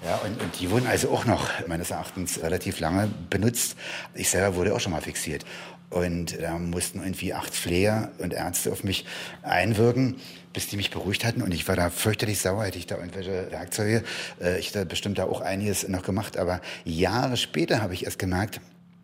Ja, 0.04 0.16
und, 0.24 0.40
und 0.40 0.60
die 0.60 0.70
wurden 0.70 0.86
also 0.86 1.10
auch 1.10 1.24
noch 1.24 1.48
meines 1.66 1.90
Erachtens 1.90 2.42
relativ 2.42 2.80
lange 2.80 3.08
benutzt. 3.30 3.76
Ich 4.14 4.30
selber 4.30 4.56
wurde 4.56 4.74
auch 4.74 4.80
schon 4.80 4.92
mal 4.92 5.00
fixiert. 5.00 5.44
Und 5.90 6.40
da 6.40 6.58
mussten 6.58 7.00
irgendwie 7.00 7.34
acht 7.34 7.52
Pfleger 7.52 8.12
und 8.18 8.32
Ärzte 8.32 8.72
auf 8.72 8.82
mich 8.82 9.04
einwirken, 9.42 10.16
bis 10.52 10.68
die 10.68 10.76
mich 10.76 10.90
beruhigt 10.90 11.24
hatten. 11.24 11.42
Und 11.42 11.52
ich 11.52 11.68
war 11.68 11.76
da 11.76 11.90
fürchterlich 11.90 12.38
sauer, 12.38 12.64
hätte 12.64 12.78
ich 12.78 12.86
da 12.86 12.96
irgendwelche 12.96 13.50
Werkzeuge. 13.50 14.02
Äh, 14.40 14.58
ich 14.58 14.68
hätte 14.68 14.86
bestimmt 14.86 15.18
da 15.18 15.24
auch 15.24 15.40
einiges 15.40 15.86
noch 15.88 16.02
gemacht. 16.02 16.36
Aber 16.36 16.60
Jahre 16.84 17.36
später 17.36 17.82
habe 17.82 17.94
ich 17.94 18.04
erst 18.04 18.18
gemerkt, 18.18 18.60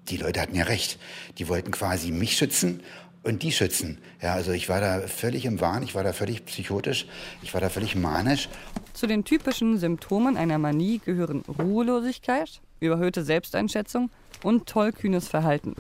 die 0.09 0.16
Leute 0.16 0.40
hatten 0.40 0.55
ja 0.55 0.64
recht. 0.64 0.99
Die 1.38 1.49
wollten 1.49 1.73
quasi 1.73 2.11
mich 2.11 2.37
schützen 2.37 2.81
und 3.29 3.43
die 3.43 3.53
schützen. 3.53 3.99
Ja, 4.23 4.35
also 4.35 4.53
ich 4.53 4.69
war 4.69 4.81
da 4.81 5.01
völlig 5.03 5.45
im 5.45 5.61
Wahn, 5.61 5.83
ich 5.83 5.95
war 5.95 6.03
da 6.03 6.12
völlig 6.12 6.45
psychotisch, 6.47 7.07
ich 7.43 7.55
war 7.55 7.61
da 7.61 7.69
völlig 7.69 7.95
manisch. 7.95 8.49
Zu 8.95 9.07
den 9.07 9.25
typischen 9.25 9.79
Symptomen 9.79 10.37
einer 10.37 10.59
Manie 10.59 11.01
gehören 11.05 11.45
Ruhelosigkeit, 11.47 12.61
überhöhte 12.81 13.23
Selbsteinschätzung 13.23 14.11
und 14.43 14.67
tollkühnes 14.67 15.29
Verhalten. 15.29 15.77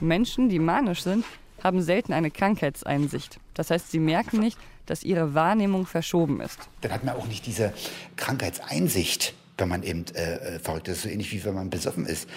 Menschen, 0.00 0.48
die 0.48 0.58
manisch 0.58 1.02
sind, 1.02 1.24
haben 1.62 1.80
selten 1.82 2.12
eine 2.12 2.30
Krankheitseinsicht. 2.30 3.38
Das 3.54 3.70
heißt, 3.70 3.90
sie 3.90 4.00
merken 4.00 4.40
nicht, 4.40 4.58
dass 4.86 5.04
ihre 5.04 5.34
Wahrnehmung 5.34 5.86
verschoben 5.86 6.40
ist. 6.40 6.58
Dann 6.80 6.92
hat 6.92 7.04
man 7.04 7.14
auch 7.14 7.28
nicht 7.28 7.46
diese 7.46 7.72
Krankheitseinsicht 8.16 9.34
wenn 9.58 9.68
man 9.68 9.82
eben 9.82 10.04
äh, 10.14 10.56
äh, 10.56 10.58
verrückt 10.58 10.88
ist, 10.88 11.02
so 11.02 11.08
ähnlich 11.08 11.32
wie 11.32 11.44
wenn 11.44 11.54
man 11.54 11.70
besoffen 11.70 12.06
ist. 12.06 12.28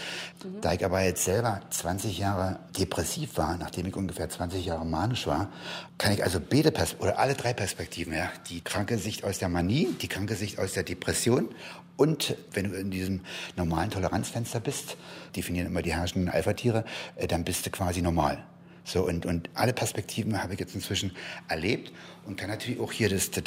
Mhm. 0.43 0.61
Da 0.61 0.73
ich 0.73 0.83
aber 0.83 1.01
jetzt 1.01 1.23
selber 1.23 1.61
20 1.69 2.17
Jahre 2.17 2.59
depressiv 2.77 3.37
war, 3.37 3.57
nachdem 3.57 3.85
ich 3.87 3.95
ungefähr 3.95 4.29
20 4.29 4.65
Jahre 4.65 4.85
manisch 4.85 5.25
war, 5.27 5.49
kann 5.97 6.13
ich 6.13 6.23
also 6.23 6.39
beide 6.39 6.71
Pers 6.71 6.97
oder 6.99 7.17
alle 7.19 7.33
drei 7.33 7.53
Perspektiven, 7.53 8.13
ja, 8.13 8.29
die 8.49 8.61
kranke 8.61 8.97
Sicht 8.97 9.23
aus 9.23 9.39
der 9.39 9.49
Manie, 9.49 9.87
die 10.01 10.07
kranke 10.07 10.35
Sicht 10.35 10.59
aus 10.59 10.73
der 10.73 10.83
Depression 10.83 11.49
und 11.97 12.35
wenn 12.51 12.71
du 12.71 12.77
in 12.77 12.91
diesem 12.91 13.21
normalen 13.55 13.89
Toleranzfenster 13.89 14.59
bist, 14.59 14.97
definieren 15.35 15.67
immer 15.67 15.81
die 15.81 15.93
herrschenden 15.93 16.29
Alpha-Tiere, 16.29 16.83
äh, 17.15 17.27
dann 17.27 17.43
bist 17.43 17.65
du 17.65 17.69
quasi 17.69 18.01
normal. 18.01 18.43
So, 18.83 19.03
und, 19.07 19.25
und 19.25 19.49
alle 19.55 19.73
Perspektiven 19.73 20.43
habe 20.43 20.53
ich 20.53 20.59
jetzt 20.59 20.75
inzwischen 20.75 21.11
erlebt 21.47 21.91
und 22.25 22.37
kann 22.37 22.49
natürlich 22.49 22.79
auch 22.79 22.91
hier 22.91 23.09
das, 23.09 23.31
das 23.31 23.43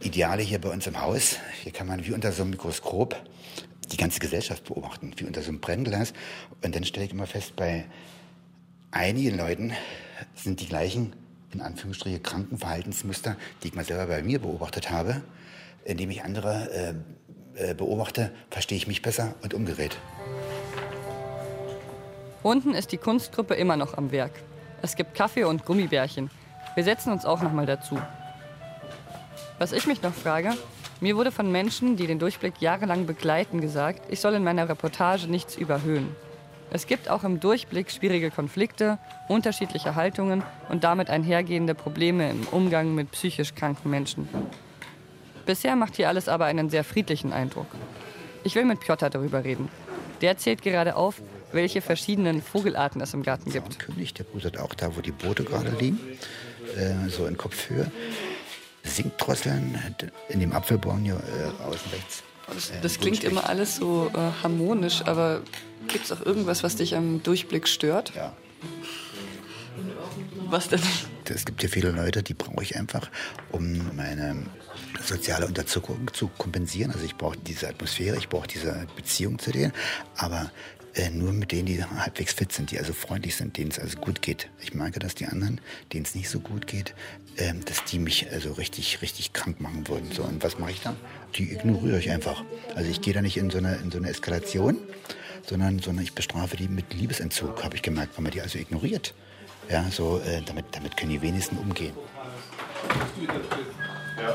Ideale 0.00 0.42
hier 0.42 0.60
bei 0.60 0.70
uns 0.70 0.86
im 0.86 1.00
Haus. 1.00 1.38
Hier 1.62 1.72
kann 1.72 1.88
man 1.88 2.06
wie 2.06 2.12
unter 2.12 2.30
so 2.30 2.42
einem 2.42 2.52
Mikroskop 2.52 3.16
die 3.90 3.96
ganze 3.96 4.20
Gesellschaft 4.20 4.64
beobachten, 4.64 5.12
wie 5.16 5.24
unter 5.24 5.42
so 5.42 5.48
einem 5.48 5.60
Brennglas. 5.60 6.12
Und 6.62 6.74
dann 6.74 6.84
stelle 6.84 7.06
ich 7.06 7.12
immer 7.12 7.26
fest, 7.26 7.56
bei 7.56 7.84
einigen 8.92 9.36
Leuten 9.36 9.72
sind 10.34 10.60
die 10.60 10.66
gleichen, 10.66 11.14
in 11.52 11.60
Anführungsstrichen, 11.60 12.22
kranken 12.22 12.58
Verhaltensmuster, 12.58 13.36
die 13.62 13.68
ich 13.68 13.74
mal 13.74 13.84
selber 13.84 14.06
bei 14.06 14.22
mir 14.22 14.38
beobachtet 14.38 14.90
habe. 14.90 15.22
Indem 15.84 16.10
ich 16.10 16.22
andere 16.22 16.94
äh, 17.56 17.70
äh, 17.70 17.74
beobachte, 17.74 18.30
verstehe 18.50 18.78
ich 18.78 18.86
mich 18.86 19.02
besser 19.02 19.34
und 19.42 19.54
umgedreht. 19.54 19.98
Unten 22.44 22.72
ist 22.74 22.92
die 22.92 22.98
Kunstgruppe 22.98 23.54
immer 23.54 23.76
noch 23.76 23.94
am 23.94 24.12
Werk. 24.12 24.32
Es 24.80 24.94
gibt 24.94 25.14
Kaffee 25.14 25.42
und 25.42 25.64
Gummibärchen. 25.64 26.30
Wir 26.76 26.84
setzen 26.84 27.10
uns 27.10 27.24
auch 27.24 27.42
noch 27.42 27.52
mal 27.52 27.66
dazu. 27.66 27.98
Was 29.58 29.72
ich 29.72 29.86
mich 29.86 30.02
noch 30.02 30.14
frage, 30.14 30.52
mir 31.00 31.16
wurde 31.16 31.32
von 31.32 31.50
Menschen, 31.50 31.96
die 31.96 32.06
den 32.06 32.20
Durchblick 32.20 32.60
jahrelang 32.60 33.06
begleiten, 33.06 33.60
gesagt, 33.60 34.02
ich 34.08 34.20
soll 34.20 34.34
in 34.34 34.44
meiner 34.44 34.68
Reportage 34.68 35.26
nichts 35.26 35.56
überhöhen. 35.56 36.14
Es 36.70 36.86
gibt 36.86 37.08
auch 37.08 37.24
im 37.24 37.40
Durchblick 37.40 37.90
schwierige 37.90 38.30
Konflikte, 38.30 38.98
unterschiedliche 39.26 39.96
Haltungen 39.96 40.44
und 40.68 40.84
damit 40.84 41.10
einhergehende 41.10 41.74
Probleme 41.74 42.30
im 42.30 42.46
Umgang 42.48 42.94
mit 42.94 43.10
psychisch 43.10 43.54
kranken 43.54 43.90
Menschen. 43.90 44.28
Bisher 45.44 45.74
macht 45.74 45.96
hier 45.96 46.08
alles 46.08 46.28
aber 46.28 46.44
einen 46.44 46.70
sehr 46.70 46.84
friedlichen 46.84 47.32
Eindruck. 47.32 47.66
Ich 48.44 48.54
will 48.54 48.64
mit 48.64 48.78
Piotr 48.80 49.10
darüber 49.10 49.42
reden. 49.42 49.68
Der 50.20 50.36
zählt 50.36 50.62
gerade 50.62 50.94
auf, 50.94 51.20
welche 51.52 51.80
verschiedenen 51.80 52.42
Vogelarten 52.42 53.00
es 53.00 53.14
im 53.14 53.22
Garten 53.22 53.50
gibt. 53.50 53.78
König, 53.78 54.14
der 54.14 54.24
brütet 54.24 54.58
auch 54.58 54.74
da, 54.74 54.94
wo 54.96 55.00
die 55.00 55.12
Boote 55.12 55.42
gerade 55.44 55.70
liegen, 55.70 55.98
äh, 56.76 57.08
so 57.08 57.26
in 57.26 57.36
Kopfhöhe. 57.36 57.90
Singdrosseln 58.98 59.78
in 60.28 60.40
dem 60.40 60.52
Apfelbaum 60.52 60.98
hier 61.04 61.14
äh, 61.14 61.62
außen 61.62 61.90
rechts. 61.92 62.24
Das, 62.52 62.72
das 62.82 62.96
äh, 62.96 62.98
klingt 62.98 63.24
immer 63.24 63.48
alles 63.48 63.76
so 63.76 64.10
äh, 64.12 64.42
harmonisch, 64.42 65.02
aber 65.04 65.42
gibt 65.86 66.06
es 66.06 66.12
auch 66.12 66.24
irgendwas, 66.24 66.64
was 66.64 66.76
dich 66.76 66.96
am 66.96 67.22
Durchblick 67.22 67.68
stört? 67.68 68.12
Ja. 68.16 68.32
Was 70.50 70.68
denn? 70.68 70.80
Es 71.28 71.44
gibt 71.44 71.60
hier 71.60 71.68
viele 71.68 71.90
Leute, 71.90 72.22
die 72.22 72.34
brauche 72.34 72.62
ich 72.62 72.76
einfach, 72.76 73.10
um 73.52 73.94
meine 73.94 74.46
soziale 75.04 75.46
Unterzuckung 75.46 76.10
zu 76.12 76.28
kompensieren. 76.38 76.90
Also 76.90 77.04
ich 77.04 77.16
brauche 77.16 77.36
diese 77.36 77.68
Atmosphäre, 77.68 78.16
ich 78.16 78.28
brauche 78.28 78.48
diese 78.48 78.86
Beziehung 78.96 79.38
zu 79.38 79.52
denen. 79.52 79.72
Aber 80.16 80.50
äh, 80.98 81.10
nur 81.10 81.32
mit 81.32 81.52
denen, 81.52 81.66
die 81.66 81.82
halbwegs 81.82 82.32
fit 82.32 82.52
sind, 82.52 82.70
die 82.70 82.78
also 82.78 82.92
freundlich 82.92 83.36
sind, 83.36 83.56
denen 83.56 83.70
es 83.70 83.78
also 83.78 83.98
gut 83.98 84.20
geht. 84.20 84.48
Ich 84.60 84.74
merke, 84.74 84.98
dass 84.98 85.14
die 85.14 85.26
anderen, 85.26 85.60
denen 85.92 86.04
es 86.04 86.14
nicht 86.14 86.28
so 86.28 86.40
gut 86.40 86.66
geht, 86.66 86.94
äh, 87.36 87.54
dass 87.64 87.84
die 87.84 87.98
mich 87.98 88.30
also 88.32 88.52
richtig, 88.52 89.00
richtig 89.00 89.32
krank 89.32 89.60
machen 89.60 89.86
würden. 89.88 90.10
So, 90.12 90.24
und 90.24 90.42
was 90.42 90.58
mache 90.58 90.72
ich 90.72 90.80
dann? 90.80 90.96
Die 91.36 91.52
ignoriere 91.52 91.98
ich 91.98 92.10
einfach. 92.10 92.44
Also 92.74 92.90
ich 92.90 93.00
gehe 93.00 93.14
da 93.14 93.22
nicht 93.22 93.36
in 93.36 93.50
so 93.50 93.58
eine, 93.58 93.76
in 93.76 93.90
so 93.90 93.98
eine 93.98 94.08
Eskalation, 94.10 94.76
sondern, 95.46 95.78
sondern 95.78 96.04
ich 96.04 96.14
bestrafe 96.14 96.56
die 96.56 96.68
mit 96.68 96.92
Liebesentzug, 96.92 97.62
habe 97.62 97.76
ich 97.76 97.82
gemerkt, 97.82 98.16
wenn 98.16 98.24
man 98.24 98.32
die 98.32 98.40
also 98.40 98.58
ignoriert. 98.58 99.14
Ja, 99.70 99.84
so, 99.90 100.18
äh, 100.20 100.42
damit, 100.44 100.66
damit 100.72 100.96
können 100.96 101.12
die 101.12 101.22
wenigsten 101.22 101.58
umgehen. 101.58 101.94
Ja. 104.16 104.34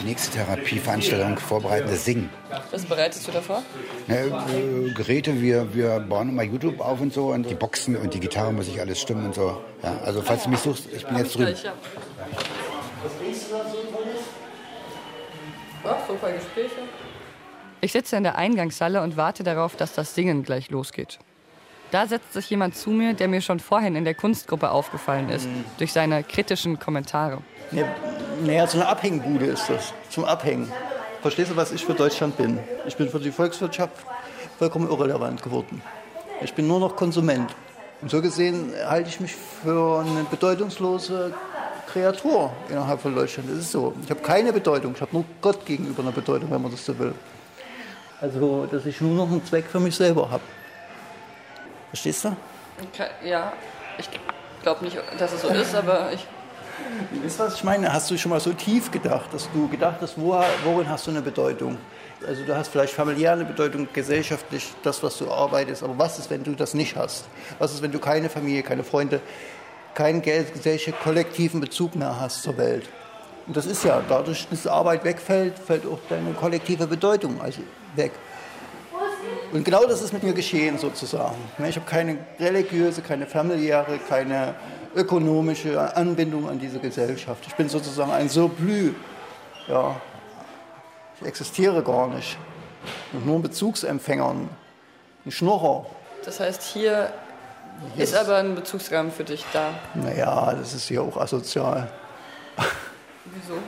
Die 0.00 0.04
nächste 0.04 0.36
Therapieveranstaltung 0.36 1.38
vorbereiten, 1.38 1.88
das 1.88 2.04
Singen. 2.04 2.30
Was 2.70 2.84
bereitest 2.84 3.26
du 3.26 3.32
davor? 3.32 3.62
Ja, 4.08 4.16
äh, 4.16 4.90
Geräte, 4.94 5.40
wir, 5.40 5.74
wir 5.74 6.00
bauen 6.00 6.28
immer 6.28 6.42
YouTube 6.42 6.80
auf 6.80 7.00
und 7.00 7.12
so 7.12 7.28
und 7.32 7.48
die 7.48 7.54
Boxen 7.54 7.96
und 7.96 8.12
die 8.12 8.20
Gitarre 8.20 8.52
muss 8.52 8.68
ich 8.68 8.80
alles 8.80 9.00
stimmen 9.00 9.26
und 9.26 9.34
so. 9.34 9.58
Ja, 9.82 9.98
also 10.04 10.20
falls 10.22 10.44
du 10.44 10.50
mich 10.50 10.60
suchst, 10.60 10.86
ich 10.94 11.06
bin 11.06 11.16
jetzt 11.16 11.34
drüben. 11.34 11.54
super 16.06 16.32
Gespräche. 16.32 16.80
Ich 17.80 17.92
sitze 17.92 18.16
in 18.16 18.22
der 18.22 18.36
Eingangshalle 18.36 19.02
und 19.02 19.16
warte 19.16 19.42
darauf, 19.42 19.76
dass 19.76 19.94
das 19.94 20.14
Singen 20.14 20.42
gleich 20.42 20.70
losgeht. 20.70 21.18
Da 21.90 22.06
setzt 22.06 22.32
sich 22.32 22.50
jemand 22.50 22.76
zu 22.76 22.90
mir, 22.90 23.14
der 23.14 23.28
mir 23.28 23.40
schon 23.40 23.60
vorhin 23.60 23.94
in 23.94 24.04
der 24.04 24.14
Kunstgruppe 24.14 24.70
aufgefallen 24.70 25.28
ist, 25.28 25.46
mhm. 25.46 25.64
durch 25.78 25.92
seine 25.92 26.24
kritischen 26.24 26.78
Kommentare. 26.78 27.38
Ja, 27.72 27.86
naja, 28.42 28.66
so 28.66 28.78
eine 28.78 28.88
Abhängbude 28.88 29.46
ist 29.46 29.68
das. 29.68 29.92
Zum 30.10 30.24
Abhängen. 30.24 30.70
Verstehst 31.22 31.50
du, 31.50 31.56
was 31.56 31.72
ich 31.72 31.84
für 31.84 31.94
Deutschland 31.94 32.36
bin? 32.36 32.58
Ich 32.86 32.96
bin 32.96 33.08
für 33.08 33.18
die 33.18 33.30
Volkswirtschaft 33.30 33.94
vollkommen 34.58 34.88
irrelevant 34.88 35.42
geworden. 35.42 35.82
Ich 36.42 36.52
bin 36.54 36.66
nur 36.66 36.80
noch 36.80 36.96
Konsument. 36.96 37.54
Und 38.02 38.10
so 38.10 38.20
gesehen 38.20 38.72
halte 38.86 39.08
ich 39.08 39.20
mich 39.20 39.34
für 39.34 40.00
eine 40.00 40.24
bedeutungslose 40.24 41.32
Kreatur 41.90 42.52
innerhalb 42.68 43.00
von 43.00 43.14
Deutschland. 43.14 43.48
Das 43.50 43.58
ist 43.58 43.72
so. 43.72 43.94
Ich 44.02 44.10
habe 44.10 44.20
keine 44.20 44.52
Bedeutung. 44.52 44.92
Ich 44.94 45.00
habe 45.00 45.12
nur 45.12 45.24
Gott 45.40 45.64
gegenüber 45.64 46.02
eine 46.02 46.12
Bedeutung, 46.12 46.50
wenn 46.50 46.60
man 46.60 46.70
das 46.70 46.84
so 46.84 46.98
will. 46.98 47.14
Also, 48.20 48.66
dass 48.66 48.84
ich 48.86 49.00
nur 49.00 49.14
noch 49.14 49.30
einen 49.30 49.44
Zweck 49.44 49.66
für 49.66 49.80
mich 49.80 49.96
selber 49.96 50.30
habe. 50.30 50.42
Verstehst 51.88 52.24
du? 52.24 52.36
Okay, 52.92 53.08
ja, 53.24 53.52
ich 53.98 54.08
glaube 54.62 54.84
nicht, 54.84 54.98
dass 55.18 55.32
es 55.32 55.42
so 55.42 55.48
ist, 55.48 55.74
aber 55.74 56.12
ich. 56.12 56.26
Wisst 57.22 57.38
was 57.38 57.54
ich 57.54 57.64
meine? 57.64 57.92
Hast 57.92 58.10
du 58.10 58.18
schon 58.18 58.30
mal 58.30 58.40
so 58.40 58.52
tief 58.52 58.90
gedacht, 58.90 59.32
dass 59.32 59.48
du 59.52 59.68
gedacht 59.68 59.98
hast, 60.00 60.16
worin 60.18 60.88
hast 60.88 61.06
du 61.06 61.10
eine 61.10 61.22
Bedeutung? 61.22 61.78
Also 62.26 62.44
du 62.44 62.56
hast 62.56 62.68
vielleicht 62.68 62.94
familiär 62.94 63.32
eine 63.32 63.44
Bedeutung, 63.44 63.88
gesellschaftlich 63.92 64.72
das, 64.82 65.02
was 65.02 65.18
du 65.18 65.30
arbeitest, 65.30 65.82
aber 65.82 65.98
was 65.98 66.18
ist, 66.18 66.30
wenn 66.30 66.42
du 66.42 66.52
das 66.52 66.74
nicht 66.74 66.96
hast? 66.96 67.24
Was 67.58 67.74
ist, 67.74 67.82
wenn 67.82 67.92
du 67.92 67.98
keine 67.98 68.28
Familie, 68.28 68.62
keine 68.62 68.84
Freunde, 68.84 69.20
keinen 69.94 70.22
gesellschaftlichen 70.22 70.94
kollektiven 71.02 71.60
Bezug 71.60 71.96
mehr 71.96 72.20
hast 72.20 72.42
zur 72.42 72.56
Welt? 72.56 72.88
Und 73.46 73.56
das 73.56 73.66
ist 73.66 73.84
ja, 73.84 74.02
dadurch, 74.08 74.46
dass 74.48 74.66
Arbeit 74.66 75.04
wegfällt, 75.04 75.58
fällt 75.58 75.86
auch 75.86 75.98
deine 76.08 76.32
kollektive 76.32 76.86
Bedeutung 76.86 77.40
also 77.40 77.60
weg. 77.94 78.12
Und 79.52 79.64
genau 79.64 79.84
das 79.86 80.02
ist 80.02 80.12
mit 80.12 80.22
mir 80.22 80.32
geschehen 80.32 80.78
sozusagen. 80.78 81.36
Ich 81.68 81.76
habe 81.76 81.86
keine 81.86 82.18
religiöse, 82.40 83.02
keine 83.02 83.26
familiäre, 83.26 83.98
keine 84.08 84.54
ökonomische 84.94 85.96
Anbindung 85.96 86.48
an 86.48 86.58
diese 86.58 86.78
Gesellschaft. 86.78 87.44
Ich 87.46 87.54
bin 87.54 87.68
sozusagen 87.68 88.12
ein 88.12 88.28
Surplus. 88.28 88.92
Ja, 89.68 89.96
ich 91.20 91.26
existiere 91.26 91.82
gar 91.82 92.08
nicht. 92.08 92.36
Und 93.12 93.26
nur 93.26 93.36
ein 93.36 93.42
Bezugsempfänger, 93.42 94.34
ein 95.24 95.30
Schnurrer. 95.30 95.86
Das 96.24 96.40
heißt, 96.40 96.62
hier 96.62 97.12
ist 97.96 98.14
aber 98.14 98.36
ein 98.36 98.54
Bezugsrahmen 98.54 99.10
für 99.10 99.24
dich 99.24 99.44
da. 99.52 99.70
Naja, 99.94 100.54
das 100.54 100.74
ist 100.74 100.88
hier 100.88 101.02
auch 101.02 101.16
asozial. 101.16 101.90
Wieso? 103.24 103.58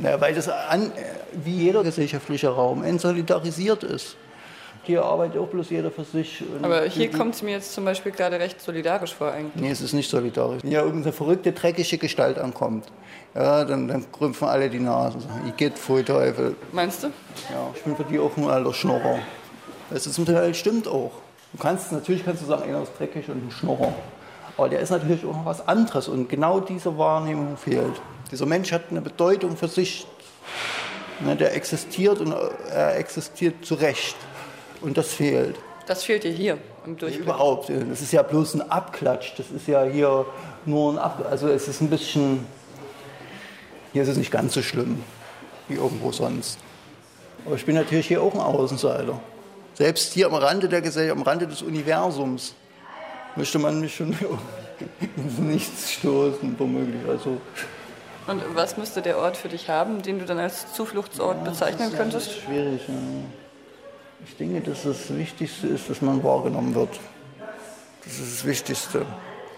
Naja, 0.00 0.20
weil 0.20 0.32
das 0.32 0.48
an, 0.48 0.92
wie 1.32 1.56
jeder 1.56 1.82
gesellschaftliche 1.82 2.50
Raum 2.50 2.84
entsolidarisiert 2.84 3.82
ist 3.82 4.16
hier 4.88 5.04
arbeitet 5.04 5.38
auch 5.38 5.48
bloß 5.48 5.68
jeder 5.68 5.90
für 5.90 6.02
sich. 6.02 6.42
Aber 6.62 6.84
hier 6.84 7.10
kommt 7.10 7.34
es 7.34 7.42
mir 7.42 7.50
jetzt 7.50 7.74
zum 7.74 7.84
Beispiel 7.84 8.10
gerade 8.10 8.40
recht 8.40 8.58
solidarisch 8.58 9.14
vor 9.14 9.30
eigentlich. 9.30 9.62
Nee, 9.62 9.70
es 9.70 9.82
ist 9.82 9.92
nicht 9.92 10.08
solidarisch. 10.08 10.62
Wenn 10.62 10.72
ja 10.72 10.80
irgendeine 10.80 11.12
verrückte, 11.12 11.52
dreckige 11.52 11.98
Gestalt 11.98 12.38
ankommt, 12.38 12.86
ja, 13.34 13.66
dann, 13.66 13.86
dann 13.86 14.10
krümpfen 14.10 14.48
alle 14.48 14.70
die 14.70 14.80
Nase 14.80 15.18
und 15.18 15.20
sagen, 15.20 15.42
ich 15.46 15.56
geht 15.58 15.78
voll 15.78 16.02
Teufel. 16.04 16.56
Meinst 16.72 17.02
du? 17.02 17.08
Ja, 17.52 17.70
ich 17.74 17.82
bin 17.82 17.96
für 17.96 18.04
die 18.04 18.18
auch 18.18 18.34
ein 18.38 18.48
alter 18.48 18.72
Schnorrer. 18.72 19.18
Das 19.90 20.06
ist 20.06 20.14
zum 20.14 20.24
Teil 20.24 20.54
stimmt 20.54 20.88
auch. 20.88 21.12
Du 21.52 21.58
kannst, 21.58 21.92
natürlich 21.92 22.24
kannst 22.24 22.42
du 22.42 22.46
sagen, 22.46 22.62
einer 22.62 22.82
ist 22.82 22.92
dreckig 22.98 23.28
und 23.28 23.46
ein 23.46 23.50
Schnorrer. 23.50 23.92
Aber 24.56 24.70
der 24.70 24.80
ist 24.80 24.88
natürlich 24.88 25.22
auch 25.26 25.36
noch 25.36 25.44
was 25.44 25.68
anderes 25.68 26.08
und 26.08 26.30
genau 26.30 26.60
diese 26.60 26.96
Wahrnehmung 26.96 27.58
fehlt. 27.58 28.00
Dieser 28.30 28.46
Mensch 28.46 28.72
hat 28.72 28.84
eine 28.90 29.02
Bedeutung 29.02 29.54
für 29.54 29.68
sich. 29.68 30.06
Ne, 31.20 31.34
der 31.34 31.54
existiert 31.54 32.20
und 32.20 32.32
er 32.70 32.96
existiert 32.96 33.64
zu 33.66 33.74
Recht. 33.74 34.16
Und 34.80 34.96
das 34.96 35.12
fehlt. 35.12 35.56
Das 35.86 36.04
fehlt 36.04 36.24
dir 36.24 36.32
hier 36.32 36.58
im 36.84 36.96
Durchblick? 36.96 37.24
Überhaupt. 37.24 37.70
Das 37.70 38.00
ist 38.00 38.12
ja 38.12 38.22
bloß 38.22 38.54
ein 38.54 38.70
Abklatsch. 38.70 39.32
Das 39.38 39.50
ist 39.50 39.66
ja 39.66 39.84
hier 39.84 40.26
nur 40.66 40.92
ein 40.92 40.98
Abklatsch. 40.98 41.30
Also 41.30 41.48
es 41.48 41.66
ist 41.66 41.80
ein 41.80 41.88
bisschen. 41.90 42.46
Hier 43.92 44.02
ist 44.02 44.08
es 44.08 44.16
nicht 44.18 44.30
ganz 44.30 44.52
so 44.54 44.62
schlimm 44.62 45.02
wie 45.68 45.74
irgendwo 45.74 46.12
sonst. 46.12 46.58
Aber 47.46 47.54
ich 47.54 47.64
bin 47.64 47.74
natürlich 47.74 48.08
hier 48.08 48.22
auch 48.22 48.34
ein 48.34 48.40
Außenseiter. 48.40 49.20
Selbst 49.74 50.12
hier 50.12 50.26
am 50.26 50.34
Rande 50.34 50.68
der 50.68 50.82
Gesellschaft, 50.82 51.18
am 51.18 51.22
Rande 51.22 51.46
des 51.46 51.62
Universums, 51.62 52.54
möchte 53.36 53.58
man 53.58 53.80
mich 53.80 53.94
schon 53.94 54.12
ins 55.16 55.38
Nichts 55.38 55.92
stoßen, 55.92 56.54
womöglich. 56.58 57.00
Also, 57.08 57.40
Und 58.26 58.42
was 58.54 58.76
müsste 58.76 59.02
der 59.02 59.18
Ort 59.18 59.36
für 59.36 59.48
dich 59.48 59.68
haben, 59.70 60.02
den 60.02 60.18
du 60.18 60.24
dann 60.24 60.38
als 60.38 60.72
Zufluchtsort 60.74 61.44
bezeichnen 61.44 61.92
könntest? 61.96 62.32
schwierig. 62.42 62.82
Ja. 62.88 62.94
Ich 64.24 64.36
denke, 64.36 64.60
dass 64.60 64.82
das 64.82 65.16
Wichtigste 65.16 65.68
ist, 65.68 65.88
dass 65.88 66.02
man 66.02 66.22
wahrgenommen 66.22 66.74
wird. 66.74 66.98
Das 68.04 68.18
ist 68.18 68.38
das 68.38 68.44
Wichtigste. 68.44 69.06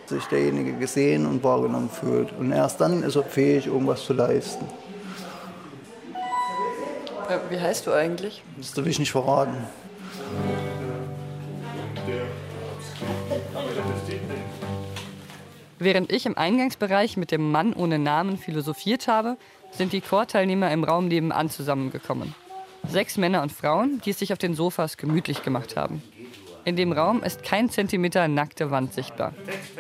Dass 0.09 0.19
sich 0.19 0.25
derjenige 0.27 0.73
gesehen 0.75 1.27
und 1.27 1.43
wahrgenommen 1.43 1.89
fühlt. 1.89 2.33
Und 2.39 2.53
erst 2.53 2.81
dann 2.81 3.03
ist 3.03 3.17
er 3.17 3.23
fähig, 3.23 3.67
irgendwas 3.67 4.05
zu 4.05 4.13
leisten. 4.13 4.67
Äh, 7.29 7.39
Wie 7.49 7.61
heißt 7.61 7.87
du 7.87 7.93
eigentlich? 7.93 8.43
Das 8.57 8.73
darf 8.73 8.87
ich 8.87 8.99
nicht 8.99 9.13
verraten. 9.13 9.57
Während 15.79 16.13
ich 16.13 16.27
im 16.27 16.37
Eingangsbereich 16.37 17.17
mit 17.17 17.31
dem 17.31 17.51
Mann 17.51 17.73
ohne 17.73 17.99
Namen 17.99 18.37
philosophiert 18.37 19.09
habe, 19.09 19.37
sind 19.71 19.93
die 19.93 20.01
Chorteilnehmer 20.01 20.71
im 20.73 20.85
Raum 20.85 21.09
nebenan 21.09 21.49
zusammengekommen. 21.49 22.35
Sechs 22.89 23.17
Männer 23.17 23.43
und 23.43 23.53
Frauen, 23.53 24.01
die 24.05 24.11
es 24.11 24.19
sich 24.19 24.33
auf 24.33 24.39
den 24.39 24.55
Sofas 24.55 24.97
gemütlich 24.97 25.43
gemacht 25.43 25.77
haben. 25.77 26.03
In 26.65 26.77
dem 26.77 26.93
Raum 26.93 27.23
ist 27.23 27.43
kein 27.43 27.71
Zentimeter 27.71 28.29
nackte 28.29 28.71
Wand 28.71 28.93
sichtbar. 28.93 29.33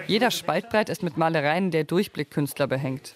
Jeder 0.07 0.31
Spaltbrett 0.31 0.89
ist 0.89 1.03
mit 1.03 1.17
Malereien 1.17 1.71
der 1.71 1.85
Durchblickkünstler 1.85 2.67
behängt. 2.67 3.15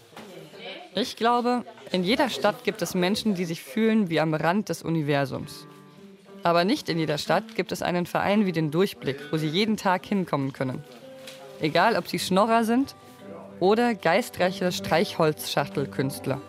Ich 0.94 1.16
glaube, 1.16 1.64
in 1.90 2.05
jeder 2.05 2.29
Stadt 2.29 2.62
gibt 2.64 2.83
es 2.83 2.94
Menschen, 2.94 3.35
die 3.35 3.44
sich 3.44 3.62
fühlen 3.62 4.11
wie 4.11 4.20
am 4.20 4.35
Rand 4.35 4.68
des 4.68 4.83
Universums. 4.83 5.66
Aber 6.42 6.64
nicht 6.64 6.88
in 6.88 6.99
jeder 6.99 7.18
Stadt 7.18 7.57
gibt 7.57 7.73
es 7.73 7.83
einen 7.83 8.07
Verein 8.07 8.47
wie 8.47 8.53
den 8.53 8.70
Durchblick, 8.70 9.16
wo 9.33 9.38
sie 9.38 9.49
jeden 9.49 9.77
Tag 9.77 10.05
hinkommen 10.05 10.53
können. 10.53 10.85
Egal, 11.61 11.97
ob 11.97 12.07
sie 12.07 12.18
Schnorrer 12.18 12.64
sind 12.64 12.94
oder 13.61 13.94
geistreiche 13.94 14.70
Streichholzschachtelkünstler. 14.70 16.40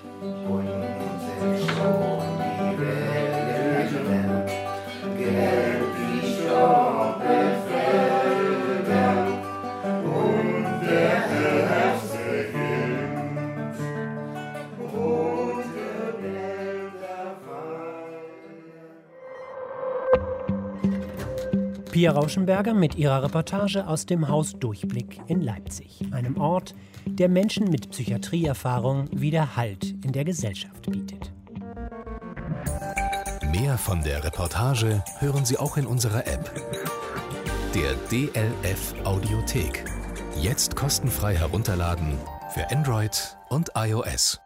Pia 22.06 22.12
Rauschenberger 22.12 22.76
mit 22.76 22.94
ihrer 22.94 23.24
Reportage 23.24 23.88
aus 23.88 24.06
dem 24.06 24.28
Haus 24.28 24.54
Durchblick 24.60 25.22
in 25.26 25.42
Leipzig, 25.42 26.04
einem 26.12 26.38
Ort, 26.38 26.76
der 27.08 27.28
Menschen 27.30 27.68
mit 27.72 27.90
Psychiatrieerfahrung 27.90 29.10
wieder 29.12 29.56
Halt 29.56 29.96
in 30.06 30.12
der 30.12 30.24
Gesellschaft 30.24 30.92
bietet. 30.92 31.34
Mehr 33.52 33.80
von 33.80 34.04
der 34.04 34.24
Reportage 34.24 35.04
hören 35.18 35.46
Sie 35.46 35.58
auch 35.58 35.78
in 35.78 35.88
unserer 35.88 36.28
App. 36.28 36.52
Der 37.74 37.96
DLF 38.12 38.94
Audiothek. 39.04 39.86
Jetzt 40.40 40.76
kostenfrei 40.76 41.36
herunterladen 41.36 42.20
für 42.54 42.70
Android 42.70 43.36
und 43.50 43.72
iOS. 43.76 44.45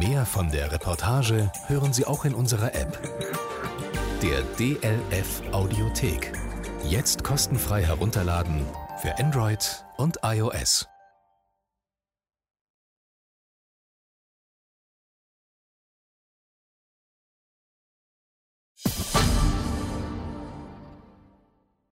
Mehr 0.00 0.26
von 0.26 0.50
der 0.50 0.72
Reportage 0.72 1.50
hören 1.66 1.92
Sie 1.92 2.04
auch 2.04 2.24
in 2.24 2.34
unserer 2.34 2.74
App. 2.74 2.98
Der 4.22 4.42
DLF 4.58 5.42
Audiothek. 5.52 6.32
Jetzt 6.84 7.24
kostenfrei 7.24 7.84
herunterladen 7.84 8.66
für 9.00 9.18
Android 9.18 9.84
und 9.96 10.18
iOS. 10.24 10.91